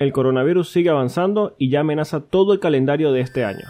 [0.00, 3.66] El coronavirus sigue avanzando y ya amenaza todo el calendario de este año.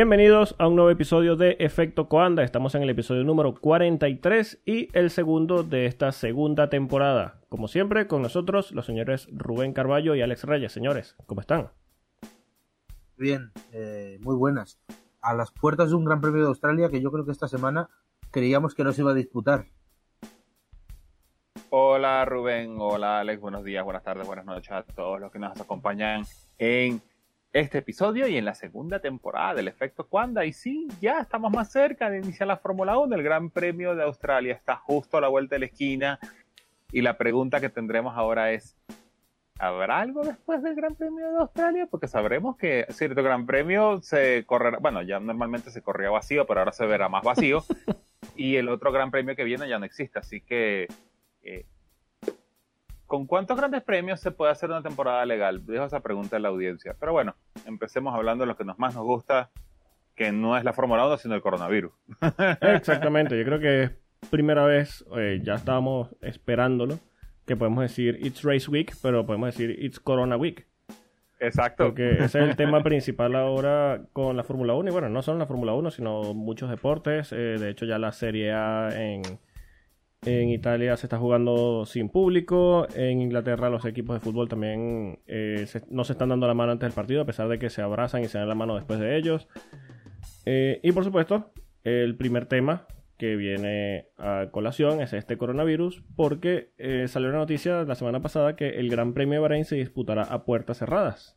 [0.00, 2.42] Bienvenidos a un nuevo episodio de Efecto Coanda.
[2.42, 7.42] Estamos en el episodio número 43 y el segundo de esta segunda temporada.
[7.50, 10.72] Como siempre, con nosotros los señores Rubén Carballo y Alex Reyes.
[10.72, 11.68] Señores, ¿cómo están?
[13.18, 14.80] Bien, eh, muy buenas.
[15.20, 17.90] A las puertas de un Gran Premio de Australia que yo creo que esta semana
[18.30, 19.66] creíamos que no se iba a disputar.
[21.68, 25.60] Hola Rubén, hola Alex, buenos días, buenas tardes, buenas noches a todos los que nos
[25.60, 26.24] acompañan
[26.56, 27.02] en
[27.52, 30.44] este episodio y en la segunda temporada del efecto Quanda.
[30.44, 33.14] Y sí, ya estamos más cerca de iniciar la Fórmula 1.
[33.16, 36.18] El Gran Premio de Australia está justo a la vuelta de la esquina.
[36.92, 38.76] Y la pregunta que tendremos ahora es,
[39.58, 41.88] ¿habrá algo después del Gran Premio de Australia?
[41.90, 46.60] Porque sabremos que cierto Gran Premio se correrá, bueno, ya normalmente se corría vacío, pero
[46.60, 47.64] ahora se verá más vacío.
[48.36, 50.18] y el otro Gran Premio que viene ya no existe.
[50.18, 50.86] Así que...
[51.42, 51.66] Eh,
[53.10, 55.66] ¿Con cuántos grandes premios se puede hacer una temporada legal?
[55.66, 56.94] Dejo esa pregunta a la audiencia.
[57.00, 57.34] Pero bueno,
[57.66, 59.50] empecemos hablando de lo que nos más nos gusta,
[60.14, 61.90] que no es la Fórmula 1, sino el coronavirus.
[62.60, 63.90] Exactamente, yo creo que es
[64.30, 67.00] primera vez, eh, ya estábamos esperándolo,
[67.46, 70.68] que podemos decir It's Race Week, pero podemos decir It's Corona Week.
[71.40, 71.86] Exacto.
[71.86, 74.88] Porque ese es el tema principal ahora con la Fórmula 1.
[74.88, 77.32] Y bueno, no solo la Fórmula 1, sino muchos deportes.
[77.32, 79.22] Eh, de hecho, ya la Serie A en
[80.22, 82.86] en Italia se está jugando sin público.
[82.94, 86.86] En Inglaterra los equipos de fútbol también eh, no se están dando la mano antes
[86.86, 89.16] del partido, a pesar de que se abrazan y se dan la mano después de
[89.16, 89.48] ellos.
[90.44, 91.52] Eh, y por supuesto,
[91.84, 97.84] el primer tema que viene a colación es este coronavirus, porque eh, salió una noticia
[97.84, 101.36] la semana pasada que el Gran Premio de Bahrein se disputará a puertas cerradas.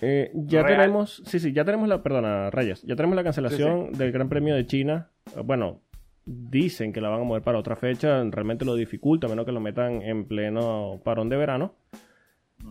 [0.00, 4.28] ya tenemos, sí, sí, ya tenemos la, perdona, Reyes, ya tenemos la cancelación del Gran
[4.28, 5.10] Premio de China.
[5.44, 5.82] Bueno,
[6.26, 9.52] dicen que la van a mover para otra fecha, realmente lo dificulta, a menos que
[9.52, 11.74] lo metan en pleno parón de verano,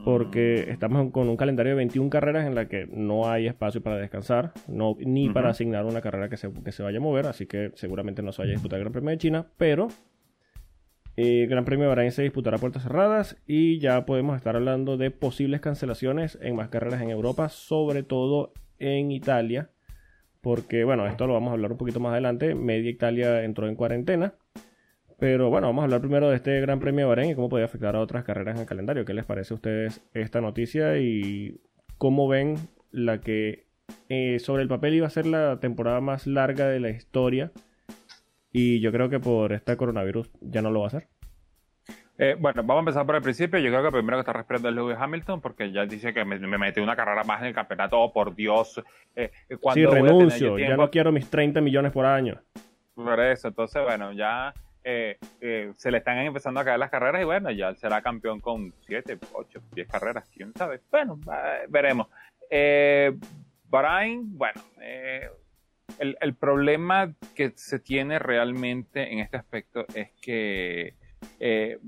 [0.03, 0.71] porque mm.
[0.71, 4.53] estamos con un calendario de 21 carreras en la que no hay espacio para descansar,
[4.67, 7.71] no, ni para asignar una carrera que se, que se vaya a mover, así que
[7.75, 9.87] seguramente no se vaya a disputar el Gran Premio de China, pero
[11.15, 14.97] el Gran Premio de Bahrein se disputará a puertas cerradas y ya podemos estar hablando
[14.97, 19.69] de posibles cancelaciones en más carreras en Europa, sobre todo en Italia
[20.43, 22.53] porque bueno, esto lo vamos a hablar un poquito más adelante.
[22.53, 24.35] Media Italia entró en cuarentena.
[25.17, 27.63] Pero bueno, vamos a hablar primero de este Gran Premio de Bahrein y cómo puede
[27.63, 29.05] afectar a otras carreras en el calendario.
[29.05, 31.61] ¿Qué les parece a ustedes esta noticia y
[31.97, 32.57] cómo ven
[32.91, 33.67] la que
[34.09, 37.53] eh, sobre el papel iba a ser la temporada más larga de la historia?
[38.51, 41.07] Y yo creo que por este coronavirus ya no lo va a ser.
[42.23, 43.59] Eh, bueno, vamos a empezar por el principio.
[43.59, 46.39] Yo creo que primero que está respirando es Lewis Hamilton, porque ya dice que me,
[46.39, 47.99] me una carrera más en el campeonato.
[47.99, 48.81] Oh, por Dios.
[49.15, 49.29] Eh,
[49.73, 50.57] sí, renuncio.
[50.57, 52.41] Ya no quiero mis 30 millones por año.
[52.95, 54.53] Por eso, entonces, bueno, ya
[54.83, 55.17] eh,
[55.75, 59.17] se le están empezando a caer las carreras y bueno, ya será campeón con 7,
[59.33, 60.79] 8, 10 carreras, quién sabe.
[60.91, 61.19] Bueno,
[61.67, 62.07] veremos.
[62.49, 64.61] Brian, bueno,
[65.99, 70.93] el, el problema que se tiene realmente en este aspecto es que
[71.39, 71.79] eh,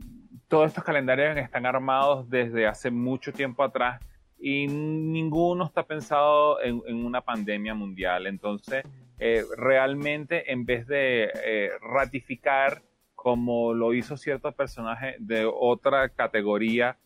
[0.48, 4.02] todos estos calendarios están armados desde hace mucho tiempo atrás
[4.38, 8.28] y ninguno está pensado en, una pandemia mundial.
[8.28, 8.84] Entonces,
[9.18, 12.84] eh, realmente, en vez de eh, ratificar
[13.16, 16.98] como lo hizo cierto personaje de otra categoría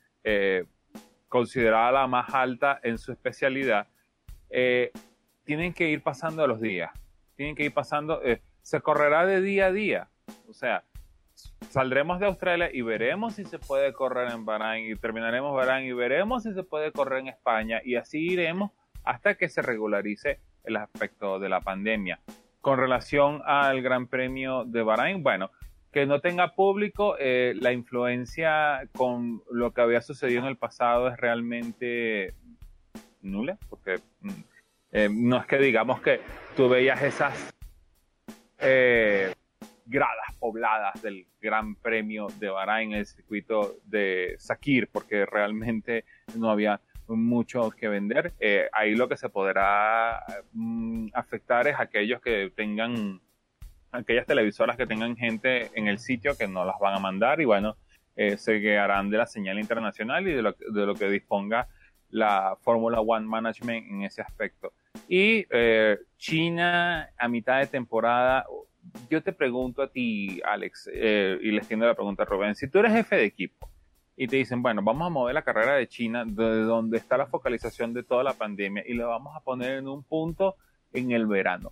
[1.27, 3.87] considerada la más alta en su especialidad,
[5.43, 6.91] tienen que ir pasando los días.
[7.35, 8.21] Tienen que ir pasando,
[8.61, 10.09] se correrá de día a día.
[10.47, 10.83] O sea,
[11.69, 15.93] saldremos de Australia y veremos si se puede correr en Bahrain y terminaremos Bahrain y
[15.93, 18.71] veremos si se puede correr en España y así iremos
[19.03, 22.19] hasta que se regularice el aspecto de la pandemia.
[22.61, 25.51] Con relación al Gran Premio de Bahrain, bueno,
[25.91, 31.07] que no tenga público, eh, la influencia con lo que había sucedido en el pasado
[31.07, 32.33] es realmente
[33.21, 34.29] nula, porque mm,
[34.91, 36.19] eh, no es que digamos que
[36.55, 37.53] tú veías esas
[38.59, 39.33] eh,
[39.89, 46.05] gradas pobladas del Gran Premio de Bahrain, el circuito de Sakir, porque realmente
[46.35, 48.33] no había mucho que vender.
[48.39, 53.19] Eh, ahí lo que se podrá mm, afectar es aquellos que tengan,
[53.91, 57.45] aquellas televisoras que tengan gente en el sitio que no las van a mandar y
[57.45, 57.75] bueno,
[58.15, 61.67] eh, se quedarán de la señal internacional y de lo, de lo que disponga
[62.11, 64.73] la Fórmula One Management en ese aspecto.
[65.07, 68.45] Y eh, China a mitad de temporada
[69.09, 72.69] yo te pregunto a ti, Alex, eh, y les tiendo la pregunta a Rubén, si
[72.69, 73.69] tú eres jefe de equipo
[74.15, 77.27] y te dicen, bueno, vamos a mover la carrera de China de donde está la
[77.27, 80.55] focalización de toda la pandemia y la vamos a poner en un punto
[80.93, 81.71] en el verano.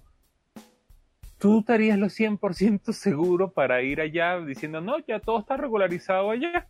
[1.37, 6.67] ¿Tú estarías lo 100% seguro para ir allá diciendo, no, ya todo está regularizado allá?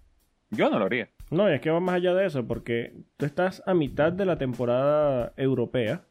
[0.49, 1.09] Yo no lo haría.
[1.29, 4.37] No, es que va más allá de eso, porque tú estás a mitad de la
[4.37, 6.05] temporada europea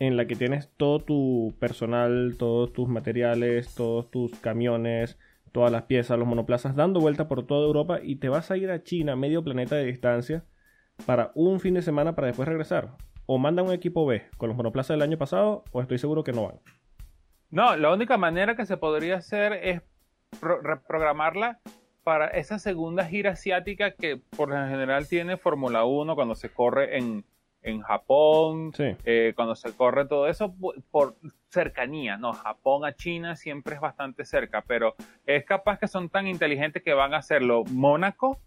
[0.00, 5.18] en la que tienes todo tu personal, todos tus materiales, todos tus camiones,
[5.52, 8.70] todas las piezas, los monoplazas dando vuelta por toda Europa y te vas a ir
[8.70, 10.42] a China, medio planeta de distancia,
[11.04, 12.96] para un fin de semana para después regresar.
[13.26, 16.32] O mandan un equipo B con los monoplazas del año pasado, o estoy seguro que
[16.32, 16.60] no van.
[17.50, 19.82] No, la única manera que se podría hacer es
[20.40, 21.60] reprogramarla
[22.04, 26.96] para esa segunda gira asiática que por lo general tiene Fórmula 1 cuando se corre
[26.96, 27.24] en,
[27.62, 30.54] en Japón, eh, cuando se corre todo eso
[30.90, 31.16] por
[31.48, 32.32] cercanía, ¿no?
[32.32, 34.94] Japón a China siempre es bastante cerca, pero
[35.26, 38.40] es capaz que son tan inteligentes que van a hacerlo Mónaco,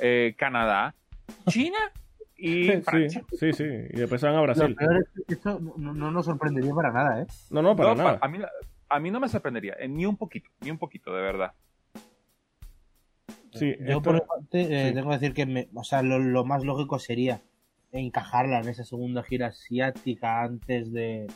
[0.00, 0.94] eh, Canadá,
[1.48, 1.78] China
[2.36, 3.24] y Francia.
[3.32, 4.76] Sí, sí, y después van a Brasil.
[5.28, 7.26] esto no, nos sorprendería para nada, ¿eh?
[7.50, 8.18] No, no, para nada.
[8.22, 8.38] A mí,
[8.88, 11.52] a mí no me sorprendería, eh, ni un poquito, ni un poquito, de verdad.
[13.52, 17.40] Sí, Yo por parte tengo que decir que o sea, lo más lógico sería
[18.00, 21.26] encajarla en esa segunda gira asiática antes de,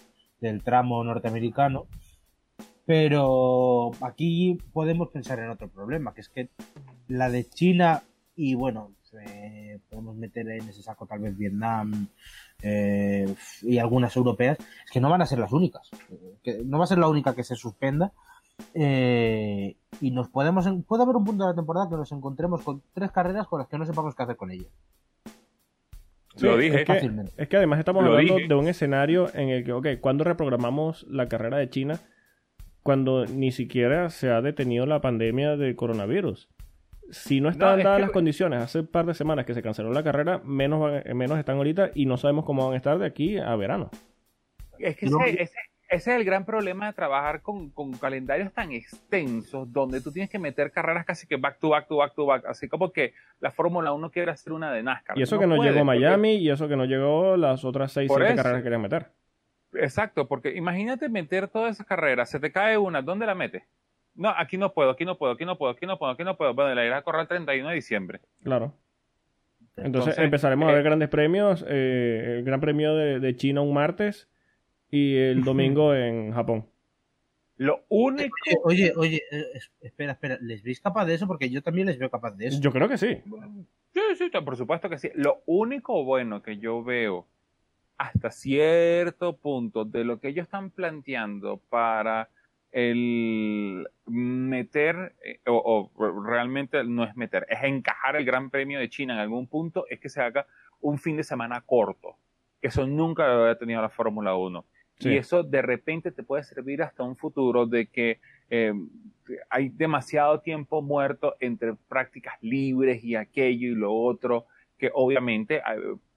[0.41, 1.87] del tramo norteamericano.
[2.87, 6.51] Pero aquí podemos pensar en otro problema, que es que
[7.09, 8.03] la de China
[8.35, 8.93] y bueno,
[9.89, 12.09] podemos meter en ese saco tal vez Vietnam
[12.63, 13.33] eh,
[13.63, 15.91] y algunas europeas, es que no van a ser las únicas,
[16.43, 18.13] que no va a ser la única que se suspenda.
[18.75, 22.83] Eh, y nos podemos puede haber un punto de la temporada que nos encontremos con
[22.93, 24.69] tres carreras con las que no sepamos qué hacer con ellas
[26.47, 26.85] lo dije.
[27.37, 31.27] Es que, además estamos hablando de un escenario en el que, ok, ¿cuándo reprogramamos la
[31.27, 32.01] carrera de China?
[32.83, 36.49] Cuando ni siquiera se ha detenido la pandemia de coronavirus.
[37.11, 40.05] Si no estaban dadas las condiciones hace un par de semanas que se canceló la
[40.05, 43.55] carrera, menos, menos están ahorita y no sabemos cómo van a estar de aquí a
[43.57, 43.91] verano.
[44.79, 45.59] Es que ese, ese
[45.91, 47.71] es el gran problema de trabajar con,
[48.01, 51.97] calendarios tan extensos, donde tú tienes que meter carreras casi que back to back to
[51.97, 55.19] back to back, así como que la Fórmula 1 quiere hacer una de NASCAR.
[55.19, 58.37] Y eso que no llegó Miami y eso que no llegó las otras seis, siete
[58.37, 59.09] carreras que querían meter.
[59.75, 63.65] Exacto, porque imagínate meter todas esas carreras, se te cae una, ¿dónde la metes?
[64.15, 66.37] No, aquí no puedo, aquí no puedo, aquí no puedo, aquí no puedo, aquí no
[66.37, 66.55] puedo.
[66.55, 68.21] Bueno, la irás a correr el 31 de diciembre.
[68.43, 68.75] Claro.
[69.77, 74.30] Entonces, empezaremos a ver eh, grandes premios, eh, el Gran Premio de China un martes
[74.91, 76.67] y el domingo en Japón.
[77.57, 78.35] Lo único.
[78.65, 79.45] Oye, oye, eh,
[79.83, 80.39] espera, espera.
[80.41, 81.27] ¿Les veis capaz de eso?
[81.27, 82.61] Porque yo también les veo capaz de eso.
[82.61, 83.19] Yo creo que sí.
[83.93, 85.11] Sí, sí, por supuesto que sí.
[85.15, 87.27] Lo único bueno que yo veo
[87.99, 92.31] hasta cierto punto de lo que ellos están planteando para
[92.73, 98.89] el meter, eh, o, o, realmente no es meter, es encajar el Gran Premio de
[98.89, 100.47] China en algún punto, es que se haga
[100.81, 102.17] un fin de semana corto.
[102.63, 104.65] Eso nunca lo había tenido la Fórmula 1.
[105.01, 108.21] Y eso de repente te puede servir hasta un futuro de que
[108.51, 108.75] eh,
[109.49, 115.63] hay demasiado tiempo muerto entre prácticas libres y aquello y lo otro, que obviamente eh,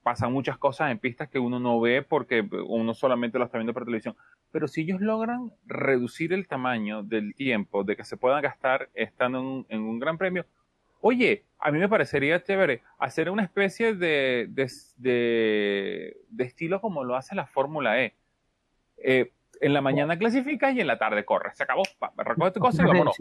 [0.02, 3.72] pasan muchas cosas en pistas que uno no ve porque uno solamente lo está viendo
[3.72, 4.16] por televisión.
[4.50, 9.64] Pero si ellos logran reducir el tamaño del tiempo de que se puedan gastar estando
[9.68, 10.44] en un, gran premio,
[11.00, 17.16] oye, a mí me parecería chévere hacer una especie de, de, de estilo como lo
[17.16, 18.14] hace la Fórmula E
[19.04, 21.56] eh, en la mañana clasificas y en la tarde corres.
[21.56, 21.82] Se acabó.
[22.16, 23.16] Recoge tu cosa y vámonos.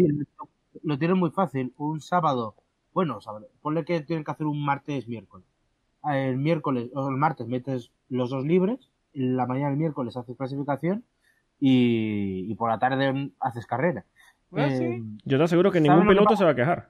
[0.81, 1.73] lo tienen muy fácil.
[1.77, 2.55] Un sábado,
[2.93, 3.19] bueno,
[3.61, 5.45] ponle que tienen que hacer un martes, miércoles.
[6.01, 10.17] Ah, el miércoles o el martes metes los dos libres, en la mañana el miércoles
[10.17, 11.03] haces clasificación
[11.59, 14.05] y, por la tarde haces carrera.
[14.51, 16.89] Ah, eh, Yo te aseguro que ningún piloto se va a quejar.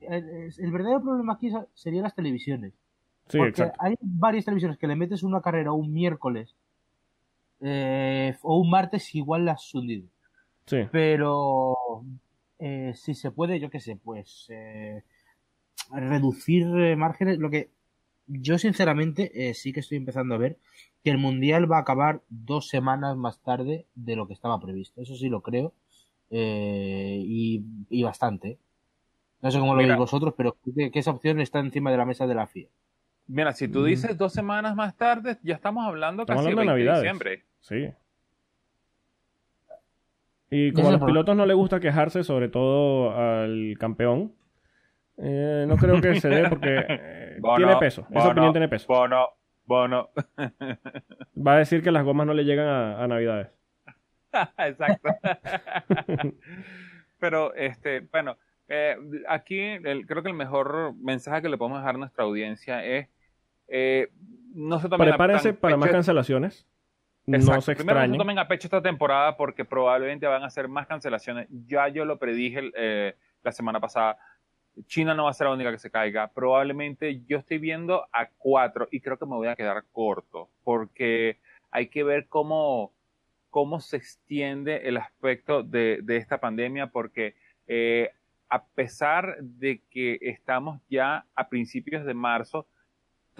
[0.00, 2.72] El, el, verdadero problema aquí serían las televisiones.
[3.30, 6.56] porque hay varias televisiones que le metes una carrera un miércoles
[7.60, 10.08] eh, o un martes igual la has hundido.
[10.66, 10.78] Sí.
[10.90, 11.76] Pero
[12.58, 15.02] eh, si se puede, yo qué sé, pues eh,
[15.90, 17.38] reducir márgenes.
[17.38, 17.70] Lo que
[18.26, 20.58] yo sinceramente sí que estoy empezando a ver
[21.02, 25.00] que el mundial va a acabar dos semanas más tarde de lo que estaba previsto.
[25.00, 25.72] Eso sí lo creo.
[26.30, 28.58] Y, bastante.
[29.42, 32.04] No sé cómo lo veis vosotros, pero que, que esa opción está encima de la
[32.04, 32.68] mesa de la FIA.
[33.30, 37.44] Mira, si tú dices dos semanas más tarde, ya estamos hablando casi de diciembre.
[37.60, 37.92] Sí.
[40.50, 44.32] Y como a los pilotos no les gusta quejarse, sobre todo al campeón,
[45.18, 48.06] eh, no creo que se dé porque eh, tiene peso.
[48.10, 48.86] Esa opinión tiene peso.
[48.88, 49.28] Bono,
[49.64, 50.10] bono.
[51.46, 53.48] Va a decir que las gomas no le llegan a, Navidades.
[54.58, 55.10] Exacto.
[57.18, 58.36] Pero, este, bueno,
[58.68, 58.96] eh,
[59.28, 63.08] aquí creo que el mejor mensaje que le podemos dejar a nuestra audiencia es
[63.70, 64.08] eh,
[64.52, 66.66] no se tomen Prepárense para más cancelaciones.
[67.38, 70.68] No se Primero no se tomen a pecho esta temporada porque probablemente van a ser
[70.68, 71.48] más cancelaciones.
[71.66, 74.18] Ya yo lo predije eh, la semana pasada.
[74.86, 76.28] China no va a ser la única que se caiga.
[76.28, 81.38] Probablemente yo estoy viendo a cuatro y creo que me voy a quedar corto porque
[81.70, 82.92] hay que ver cómo,
[83.50, 87.34] cómo se extiende el aspecto de, de esta pandemia porque
[87.66, 88.10] eh,
[88.48, 92.66] a pesar de que estamos ya a principios de marzo,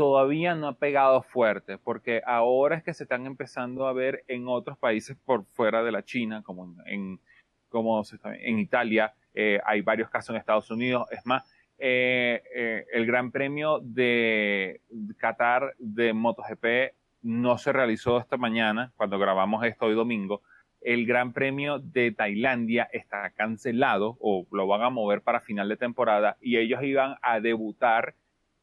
[0.01, 4.49] todavía no ha pegado fuerte, porque ahora es que se están empezando a ver en
[4.49, 7.21] otros países por fuera de la China, como en,
[7.69, 11.45] como en Italia, eh, hay varios casos en Estados Unidos, es más,
[11.77, 14.81] eh, eh, el Gran Premio de
[15.19, 20.41] Qatar de MotoGP no se realizó esta mañana, cuando grabamos esto hoy domingo.
[20.81, 25.77] El Gran Premio de Tailandia está cancelado o lo van a mover para final de
[25.77, 28.15] temporada y ellos iban a debutar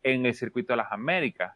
[0.04, 1.56] en el circuito de las Américas.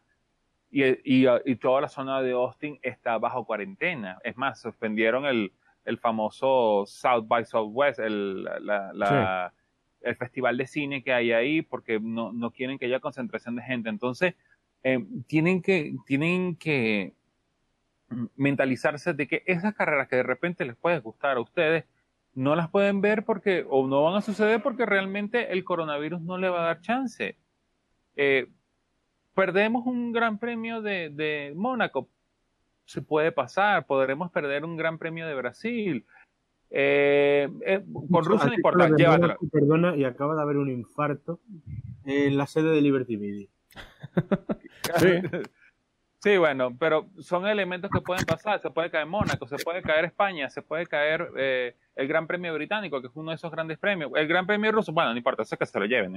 [0.70, 4.18] Y, y, toda la zona de Austin está bajo cuarentena.
[4.24, 5.52] Es más, suspendieron el,
[5.84, 9.52] el famoso South by Southwest, el, la,
[10.00, 13.62] el festival de cine que hay ahí, porque no, no quieren que haya concentración de
[13.62, 13.90] gente.
[13.90, 14.34] Entonces,
[14.82, 17.12] eh, tienen, que, tienen que
[18.36, 21.84] mentalizarse de que esas carreras que de repente les puede gustar a ustedes,
[22.34, 26.38] no las pueden ver porque, o no van a suceder porque realmente el coronavirus no
[26.38, 27.36] le va a dar chance.
[28.16, 28.48] Eh,
[29.34, 32.08] perdemos un gran premio de, de, Mónaco,
[32.84, 36.04] se puede pasar, podremos perder un gran premio de Brasil.
[36.70, 39.36] Eh, eh con Rusia no importa, llévatelo.
[39.50, 41.40] Perdona, y acaba de haber un infarto
[42.04, 43.48] en la sede de Liberty Media.
[44.98, 45.22] sí.
[46.22, 48.60] Sí, bueno, pero son elementos que pueden pasar.
[48.60, 52.54] Se puede caer Mónaco, se puede caer España, se puede caer eh, el Gran Premio
[52.54, 54.12] Británico, que es uno de esos grandes premios.
[54.14, 56.12] El Gran Premio ruso, bueno, no importa, eso es que se lo lleven,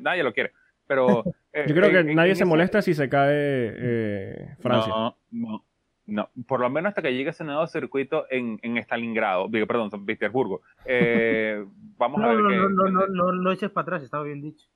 [0.00, 0.52] nadie lo quiere.
[0.86, 1.24] Pero.
[1.56, 4.92] Eh, Yo creo que nadie se molesta si se cae eh, Francia.
[4.92, 5.64] No, no.
[6.06, 9.90] No, por lo menos hasta que llegue ese nuevo circuito en, en Stalingrado, digo, perdón,
[9.90, 10.60] San Petersburgo.
[10.84, 11.64] Eh,
[11.96, 12.56] vamos a ver no, qué.
[12.56, 14.66] No, no, no, no, no eches para atrás, estaba bien dicho.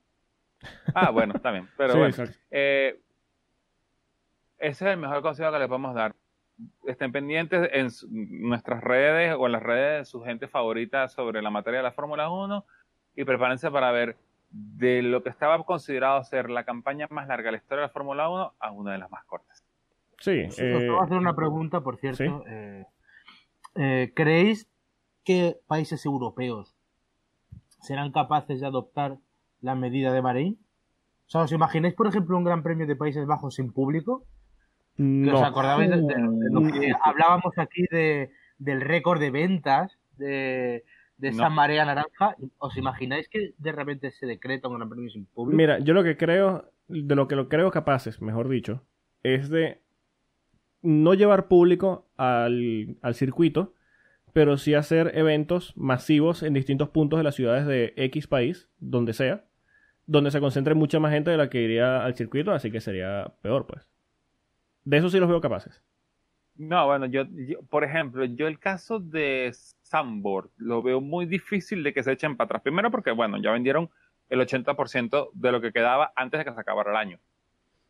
[0.94, 1.68] Ah, bueno, está bien.
[1.76, 2.14] Pero bueno,
[2.50, 3.00] eh,
[4.58, 6.14] ese es el mejor consejo que le podemos dar.
[6.86, 7.88] Estén pendientes en
[8.48, 11.92] nuestras redes o en las redes de su gente favorita sobre la materia de la
[11.92, 12.64] Fórmula 1
[13.14, 14.16] y prepárense para ver
[14.50, 17.92] de lo que estaba considerado ser la campaña más larga de la historia de la
[17.92, 19.64] Fórmula 1 a una de las más cortas.
[20.20, 20.48] Sí.
[20.58, 22.44] Eh, voy a hacer una pregunta, por cierto.
[22.48, 22.84] Eh,
[23.76, 24.68] eh, ¿Creéis
[25.24, 26.74] que países europeos
[27.80, 29.18] serán capaces de adoptar
[29.60, 30.58] la medida de Bahrein?
[31.26, 34.24] O sea, ¿os imagináis, por ejemplo, un gran premio de Países Bajos sin público?
[34.96, 35.36] No.
[35.36, 35.96] ¿Os acordabais de,
[36.50, 40.84] lo que hablábamos aquí de, del récord de ventas de,
[41.18, 45.26] de esa marea naranja, ¿os imagináis que de repente se decreta un gran premio sin
[45.26, 45.56] público?
[45.56, 48.84] Mira, yo lo que creo, de lo que lo creo capaces, mejor dicho,
[49.22, 49.82] es de
[50.80, 53.74] no llevar público al, al circuito,
[54.32, 59.12] pero sí hacer eventos masivos en distintos puntos de las ciudades de X país, donde
[59.12, 59.44] sea,
[60.06, 63.34] donde se concentre mucha más gente de la que iría al circuito, así que sería
[63.42, 63.88] peor, pues.
[64.84, 65.82] De eso sí los veo capaces.
[66.58, 67.22] No, bueno, yo,
[67.70, 72.36] por ejemplo, yo el caso de Sambor lo veo muy difícil de que se echen
[72.36, 72.62] para atrás.
[72.62, 73.90] Primero porque, bueno, ya vendieron
[74.28, 77.20] el 80% de lo que quedaba antes de que se acabara el año.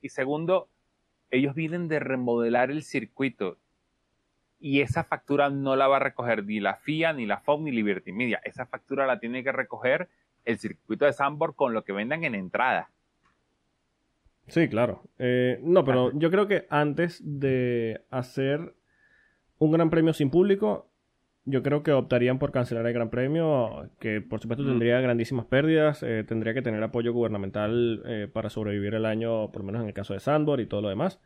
[0.03, 0.69] Y segundo,
[1.31, 3.57] ellos vienen de remodelar el circuito
[4.61, 7.71] y esa factura no la va a recoger ni la FIA, ni la FOB, ni
[7.71, 8.39] Liberty Media.
[8.45, 10.11] Esa factura la tiene que recoger
[10.45, 12.91] el circuito de Sambor con lo que vendan en entrada.
[14.49, 15.03] Sí, claro.
[15.19, 18.75] Eh, no, pero yo creo que antes de hacer
[19.59, 20.91] un gran premio sin público,
[21.45, 24.69] yo creo que optarían por cancelar el gran premio, que por supuesto mm.
[24.69, 29.63] tendría grandísimas pérdidas, eh, tendría que tener apoyo gubernamental eh, para sobrevivir el año, por
[29.63, 31.21] lo menos en el caso de Sandor y todo lo demás.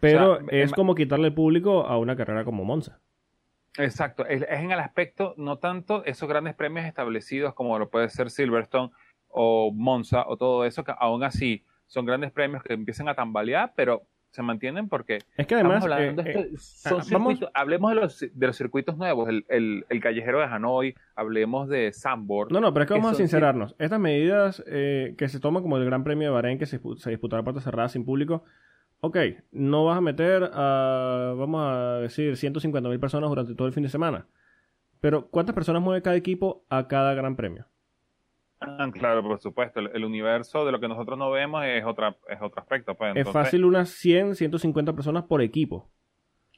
[0.00, 3.00] Pero es como quitarle el público a una carrera como Monza.
[3.76, 8.30] Exacto, es, en el aspecto, no tanto esos grandes premios establecidos como lo puede ser
[8.30, 8.90] Silverstone
[9.28, 13.72] o Monza o todo eso, que aún así son grandes premios que empiezan a tambalear,
[13.74, 16.54] pero se mantienen porque es que además eh, eh,
[16.84, 19.44] ah, hablemos de los, de los circuitos nuevos el,
[19.88, 23.74] el, callejero de Hanoi hablemos de Sambor no no pero es que vamos a sincerarnos
[23.78, 27.10] estas medidas eh, que se toman como el Gran Premio de Bahrein que se, se
[27.10, 28.44] disputará a puertas cerradas sin público
[29.00, 29.16] ok
[29.50, 33.82] no vas a meter a vamos a decir 150 mil personas durante todo el fin
[33.82, 34.26] de semana
[35.00, 37.66] pero ¿cuántas personas mueve cada equipo a cada Gran Premio?
[38.92, 39.80] Claro, por supuesto.
[39.80, 42.94] El, universo de lo que nosotros no vemos es, otra, es otro aspecto.
[42.94, 45.88] Pues, es fácil unas 100, 150 personas por equipo.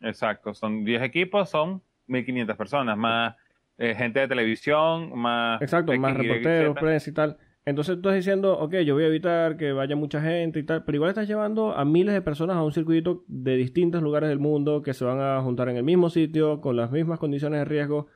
[0.00, 0.54] Exacto.
[0.54, 3.37] Son 10 equipos, son 1.500 personas, más
[3.76, 5.61] eh, gente de televisión, más...
[5.61, 7.38] Exacto, más reporteros, prensa y tal.
[7.66, 10.85] Entonces tú estás diciendo, ok, yo voy a evitar que vaya mucha gente y tal,
[10.85, 14.38] pero igual estás llevando a miles de personas a un circuito de distintos lugares del
[14.38, 17.64] mundo que se van a juntar en el mismo sitio, con las mismas condiciones de
[17.66, 18.07] riesgo,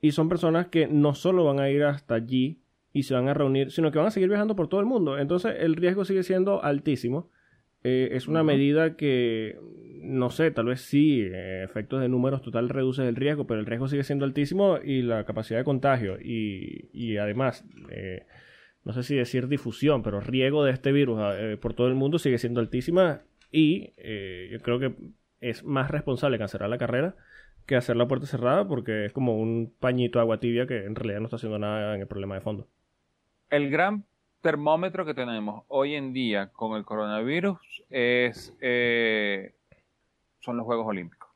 [0.00, 3.34] y son personas que no solo van a ir hasta allí y se van a
[3.34, 5.18] reunir, sino que van a seguir viajando por todo el mundo.
[5.18, 7.30] Entonces el riesgo sigue siendo altísimo.
[7.84, 9.58] Eh, es una medida que,
[10.02, 13.66] no sé, tal vez sí, eh, efectos de números total reduce el riesgo, pero el
[13.66, 18.26] riesgo sigue siendo altísimo y la capacidad de contagio y, y además, eh,
[18.84, 21.20] no sé si decir difusión, pero riego de este virus
[21.60, 24.94] por todo el mundo sigue siendo altísima y eh, yo creo que
[25.40, 27.16] es más responsable cancelar la carrera
[27.66, 30.94] que hacer la puerta cerrada porque es como un pañito de agua tibia que en
[30.94, 32.66] realidad no está haciendo nada en el problema de fondo.
[33.50, 34.04] El gran
[34.40, 37.58] termómetro que tenemos hoy en día con el coronavirus
[37.90, 39.54] es eh,
[40.40, 41.28] son los Juegos Olímpicos.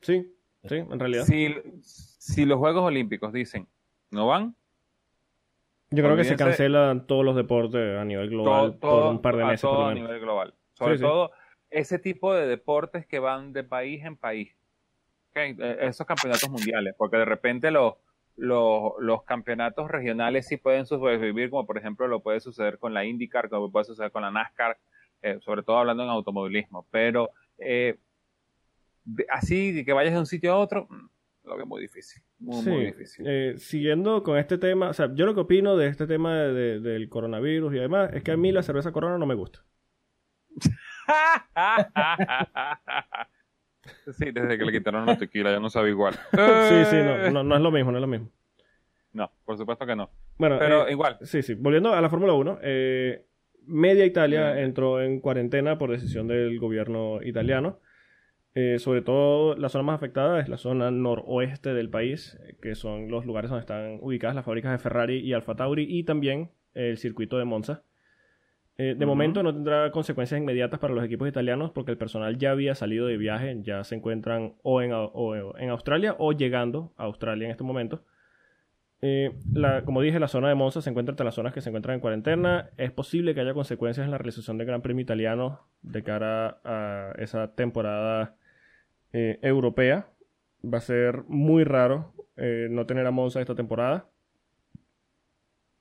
[0.00, 1.24] Sí, sí, en realidad.
[1.24, 3.66] Si, si los Juegos Olímpicos dicen
[4.10, 4.54] no van,
[5.90, 9.22] Yo creo que se cancelan todos los deportes a nivel global todo, todo- por un
[9.22, 9.60] par de a meses.
[9.62, 10.54] por todo a nivel global.
[10.72, 11.04] Sobre Sí, sí.
[11.04, 11.30] todo
[11.70, 14.54] ese tipo de deportes que van de país en país.
[15.30, 17.94] Ok, eh, Esos campeonatos mundiales, porque de repente los,
[18.38, 23.04] los, los campeonatos regionales sí pueden sobrevivir, como por ejemplo lo puede suceder con la
[23.04, 24.78] IndyCar, como puede suceder con la NASCAR,
[25.22, 26.86] eh, sobre todo hablando en automovilismo.
[26.90, 27.98] Pero eh,
[29.04, 31.08] de- así que vayas de un sitio a otro, mm,
[31.48, 32.22] lo veo muy difícil.
[32.38, 33.26] Muy, Sí, muy difícil.
[33.28, 36.52] eh, siguiendo con este tema, o sea, yo lo que opino de este tema de-
[36.52, 39.64] de- del coronavirus y demás es que a mí la cerveza corona no me gusta.
[44.12, 46.14] sí, desde que le quitaron la tequila ya no sabe igual.
[46.14, 48.30] Sí, sí, no, no, no es lo mismo, no es lo mismo.
[49.12, 50.10] No, por supuesto que no.
[50.36, 51.18] Bueno, Pero eh, igual.
[51.22, 53.24] sí, sí, volviendo a la Fórmula 1, eh,
[53.66, 57.80] media Italia entró en cuarentena por decisión del gobierno italiano.
[58.54, 62.74] Eh, sobre todo la zona más afectada es la zona noroeste del país, eh, que
[62.74, 66.50] son los lugares donde están ubicadas las fábricas de Ferrari y Alfa Tauri y también
[66.74, 67.82] el circuito de Monza.
[68.80, 72.52] Eh, de momento no tendrá consecuencias inmediatas para los equipos italianos porque el personal ya
[72.52, 77.04] había salido de viaje, ya se encuentran o en, o en Australia o llegando a
[77.04, 78.04] Australia en este momento.
[79.00, 81.70] Eh, la- como dije, la zona de Monza se encuentra entre las zonas que se
[81.70, 82.70] encuentran en cuarentena.
[82.76, 87.12] Es posible que haya consecuencias en la realización del Gran Premio italiano de cara a
[87.18, 88.36] esa temporada
[89.12, 90.08] eh, europea.
[90.64, 94.06] Va a ser muy raro eh, no tener a Monza esta temporada.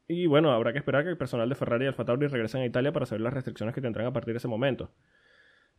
[0.07, 2.65] Y bueno, habrá que esperar que el personal de Ferrari y Alfa Tauri regresen a
[2.65, 4.91] Italia para saber las restricciones que tendrán a partir de ese momento.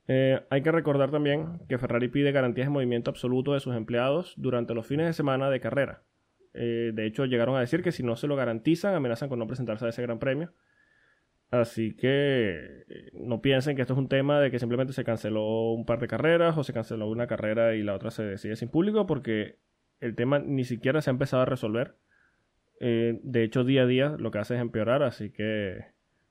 [0.07, 4.35] Eh, hay que recordar también que Ferrari pide garantías de movimiento absoluto de sus empleados
[4.37, 6.03] durante los fines de semana de carrera.
[6.55, 9.47] Eh, de hecho, llegaron a decir que si no se lo garantizan, amenazan con no
[9.47, 10.53] presentarse a ese gran premio.
[11.51, 15.73] Así que eh, no piensen que esto es un tema de que simplemente se canceló
[15.73, 18.69] un par de carreras o se canceló una carrera y la otra se decide sin
[18.69, 19.59] público, porque
[20.01, 21.97] el tema ni siquiera se ha empezado a resolver.
[22.81, 25.85] Eh, de hecho, día a día lo que hace es empeorar, así que,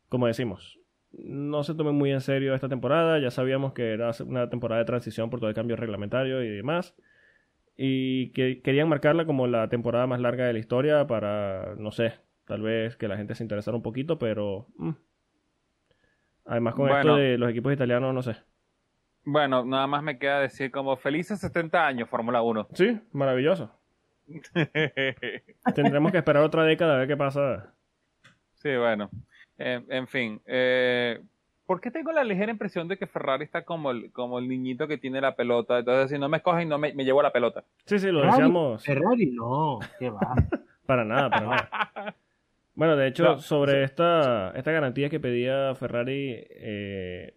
[0.10, 0.80] como decimos,
[1.12, 3.20] no se tomen muy en serio esta temporada.
[3.20, 6.96] Ya sabíamos que era una temporada de transición por todo el cambio reglamentario y demás.
[7.76, 12.14] Y que querían marcarla como la temporada más larga de la historia para, no sé,
[12.46, 14.68] tal vez que la gente se interesara un poquito, pero...
[14.78, 14.92] mm.
[16.46, 17.18] Además con esto Bueno.
[17.18, 18.38] de los equipos italianos, no sé.
[19.26, 22.70] Bueno, nada más me queda decir como felices 70 años Fórmula 1.
[22.74, 23.70] Sí, maravilloso.
[25.76, 27.74] Tendremos que esperar otra década a ver qué pasa.
[28.56, 29.10] sí, bueno.
[29.58, 30.42] Eh, en fin.
[30.46, 31.20] Eh,
[31.66, 34.88] ¿Por qué tengo la ligera impresión de que Ferrari está como el, como el niñito
[34.88, 35.80] que tiene la pelota?
[35.80, 37.64] Entonces, si no me escogen, no me, me llevo la pelota.
[37.86, 40.20] Sí, sí, lo Ferrari, decíamos Ferrari, no, qué va.
[40.86, 42.16] para nada, para nada.
[42.76, 47.34] Bueno, de hecho, No, sobre esta, esta garantía que pedía Ferrari eh,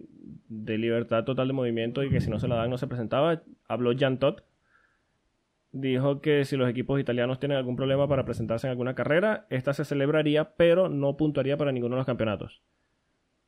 [0.51, 3.41] de libertad total de movimiento y que si no se la dan no se presentaba,
[3.67, 4.43] habló Jan Todt.
[5.73, 9.73] Dijo que si los equipos italianos tienen algún problema para presentarse en alguna carrera, esta
[9.73, 12.61] se celebraría, pero no puntuaría para ninguno de los campeonatos.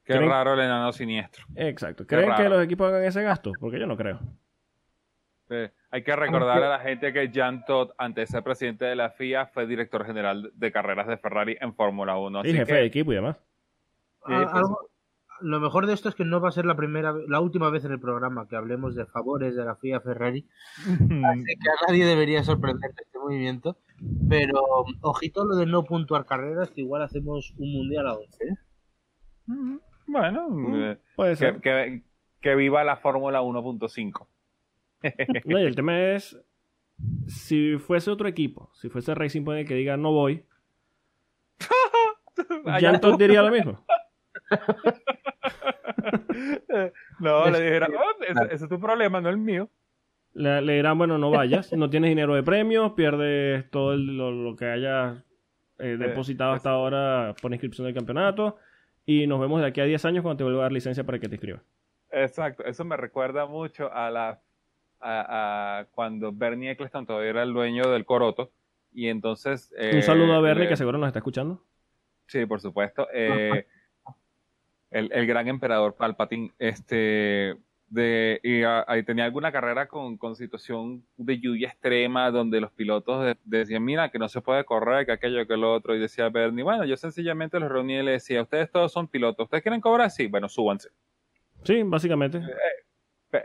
[0.04, 1.44] Qué ¿Creen- raro el enano siniestro.
[1.56, 2.06] Exacto.
[2.06, 3.52] ¿Creen que los equipos hagan ese gasto?
[3.60, 4.20] Porque yo no creo.
[5.48, 5.56] Sí.
[5.90, 9.10] Hay que recordar a la gente que Jan Todt, antes de ser presidente de la
[9.10, 12.42] FIA, fue director general de carreras de Ferrari en Fórmula 1.
[12.44, 13.36] Y jefe que, de equipo y demás.
[14.26, 14.78] Sí, Al- pues- algo-
[15.40, 17.84] lo mejor de esto es que no va a ser la primera, la última vez
[17.84, 20.46] en el programa que hablemos de favores de la FIA Ferrari.
[20.86, 23.76] Así que a nadie debería sorprender este movimiento.
[24.28, 24.60] Pero
[25.00, 28.44] ojito lo de no puntuar carreras, que igual hacemos un mundial a 11.
[28.44, 28.54] ¿eh?
[29.46, 31.54] Mm, Bueno, eh, Puede ser.
[31.54, 32.02] que, que-
[32.40, 34.26] que viva la Fórmula 1.5.
[35.46, 36.36] No, y el tema es,
[37.26, 40.44] si fuese otro equipo, si fuese Racing Point que diga no voy,
[43.00, 43.16] Todt tú.
[43.18, 43.84] diría lo mismo.
[47.18, 49.68] No, le dijera, "Oh, ese, ese es tu problema, no el mío.
[50.34, 54.30] Le, le dirán, bueno, no vayas, no tienes dinero de premios, pierdes todo el- lo,
[54.30, 55.22] lo que hayas
[55.78, 58.56] eh, depositado hasta ahora por inscripción del campeonato
[59.04, 61.18] y nos vemos de aquí a 10 años cuando te vuelva a dar licencia para
[61.18, 61.62] que te inscribas.
[62.10, 64.40] Exacto, eso me recuerda mucho a la
[65.00, 68.52] a, a cuando Bernie Eccleston todavía era el dueño del Coroto
[68.92, 71.60] y entonces eh, Un saludo a Bernie le- que seguro nos está escuchando.
[72.26, 73.08] Sí, por supuesto.
[73.12, 73.66] Eh,
[74.92, 77.56] el, el gran emperador Palpatine, este,
[77.88, 82.72] de, y ah, ahí tenía alguna carrera con, con situación de lluvia extrema, donde los
[82.72, 85.98] pilotos de- decían, mira, que no se puede correr, que aquello, que lo otro, y
[86.00, 89.62] decía Bernie, bueno, yo sencillamente los reuní y le decía, ustedes todos son pilotos, ¿ustedes
[89.62, 90.10] quieren cobrar?
[90.10, 90.88] Sí, bueno, súbanse.
[91.64, 92.40] Sí, básicamente.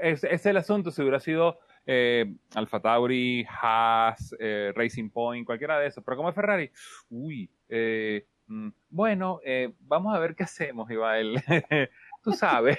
[0.02, 5.80] Es, es el asunto, si hubiera sido eh, Alfa Tauri, Haas, eh, Racing Point, cualquiera
[5.80, 6.70] de esos, pero como es Ferrari,
[7.10, 8.26] uy, eh,
[8.90, 11.36] bueno, eh, vamos a ver qué hacemos, Ibael.
[12.24, 12.78] Tú sabes.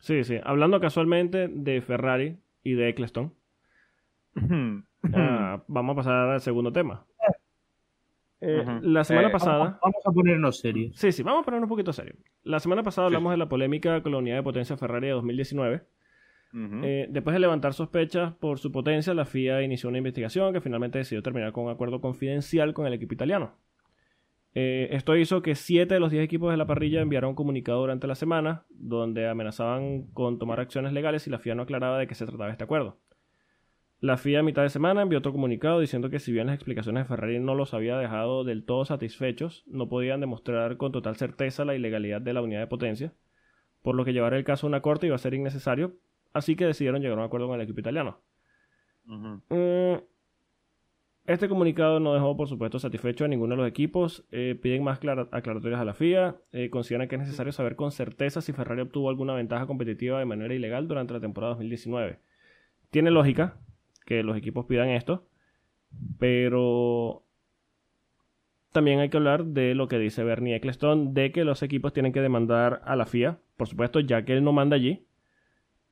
[0.00, 0.38] Sí, sí.
[0.44, 3.34] Hablando casualmente de Ferrari y de Eccleston,
[5.14, 7.04] ah, vamos a pasar al segundo tema.
[8.40, 8.64] Eh.
[8.82, 9.78] La semana Eh, pasada...
[9.82, 10.96] Vamos a ponernos serios.
[10.96, 12.14] Sí, sí, vamos a poner un poquito serio.
[12.44, 15.82] La semana pasada hablamos de la polémica con la unidad de potencia Ferrari de 2019.
[16.52, 16.80] Ujú.
[16.84, 20.98] Eh, después de levantar sospechas por su potencia, la FIA inició una investigación que finalmente
[20.98, 23.56] decidió terminar con un acuerdo confidencial con el equipo italiano.
[24.54, 27.80] Eh, esto hizo que 7 de los 10 equipos de la parrilla enviaran un comunicado
[27.80, 32.06] durante la semana donde amenazaban con tomar acciones legales si la FIA no aclaraba de
[32.06, 32.98] qué se trataba este acuerdo.
[34.00, 37.04] La FIA a mitad de semana envió otro comunicado diciendo que si bien las explicaciones
[37.04, 41.64] de Ferrari no los había dejado del todo satisfechos, no podían demostrar con total certeza
[41.64, 43.12] la ilegalidad de la unidad de potencia,
[43.82, 45.96] por lo que llevar el caso a una corte iba a ser innecesario,
[46.32, 48.20] así que decidieron llegar a un acuerdo con el equipo italiano.
[51.28, 54.24] Este comunicado no dejó, por supuesto, satisfecho a ninguno de los equipos.
[54.32, 56.36] Eh, piden más clara- aclaratorias a la FIA.
[56.52, 60.24] eh, consideran que es necesario saber con certeza si Ferrari obtuvo alguna ventaja competitiva de
[60.24, 62.20] manera ilegal durante la temporada 2019.
[62.90, 63.58] Tiene lógica
[64.06, 65.26] que los equipos pidan esto,
[66.18, 67.24] pero
[68.72, 72.12] también hay que hablar de lo que dice Bernie Eccleston, de que los equipos tienen
[72.14, 75.04] que demandar a la FIA, por supuesto, ya que él no manda allí.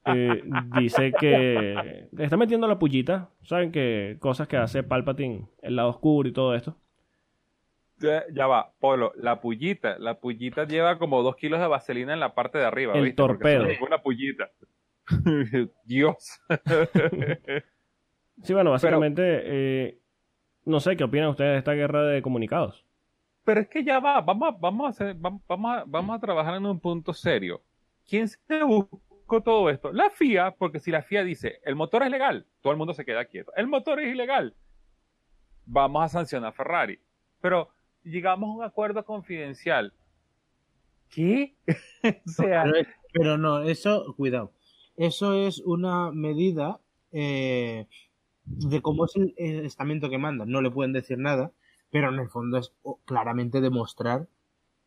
[0.06, 0.42] Eh,
[0.78, 6.28] dice que está metiendo la pullita, saben que cosas que hace Palpatine, el lado oscuro
[6.28, 6.76] y todo esto.
[7.98, 12.20] Ya, ya va, Polo, la pullita, la pullita lleva como dos kilos de vaselina en
[12.20, 12.92] la parte de arriba.
[12.94, 13.66] El torpedo.
[13.80, 14.50] Una pullita.
[15.84, 16.40] Dios.
[18.42, 19.98] Sí, bueno, básicamente, eh,
[20.64, 22.84] no sé qué opinan ustedes de esta guerra de comunicados.
[23.44, 26.56] Pero es que ya va, vamos, a- vamos, a, hacer, vamos, a, vamos a trabajar
[26.56, 27.62] en un punto serio.
[28.08, 28.62] ¿Quién se
[29.26, 29.92] buscó todo esto?
[29.92, 33.04] La FIA, porque si la FIA dice, el motor es legal, todo el mundo se
[33.04, 33.52] queda quieto.
[33.56, 34.54] El motor es ilegal.
[35.66, 37.00] Vamos a sancionar a Ferrari.
[37.40, 37.70] Pero
[38.04, 39.92] llegamos a un acuerdo confidencial.
[41.10, 41.56] ¿Qué?
[42.26, 42.64] o sea,
[43.12, 44.52] pero no, eso, cuidado.
[44.96, 46.78] Eso es una medida
[47.10, 47.86] eh,
[48.44, 50.44] de cómo es el, el estamento que manda.
[50.46, 51.50] No le pueden decir nada,
[51.90, 54.28] pero en el fondo es oh, claramente demostrar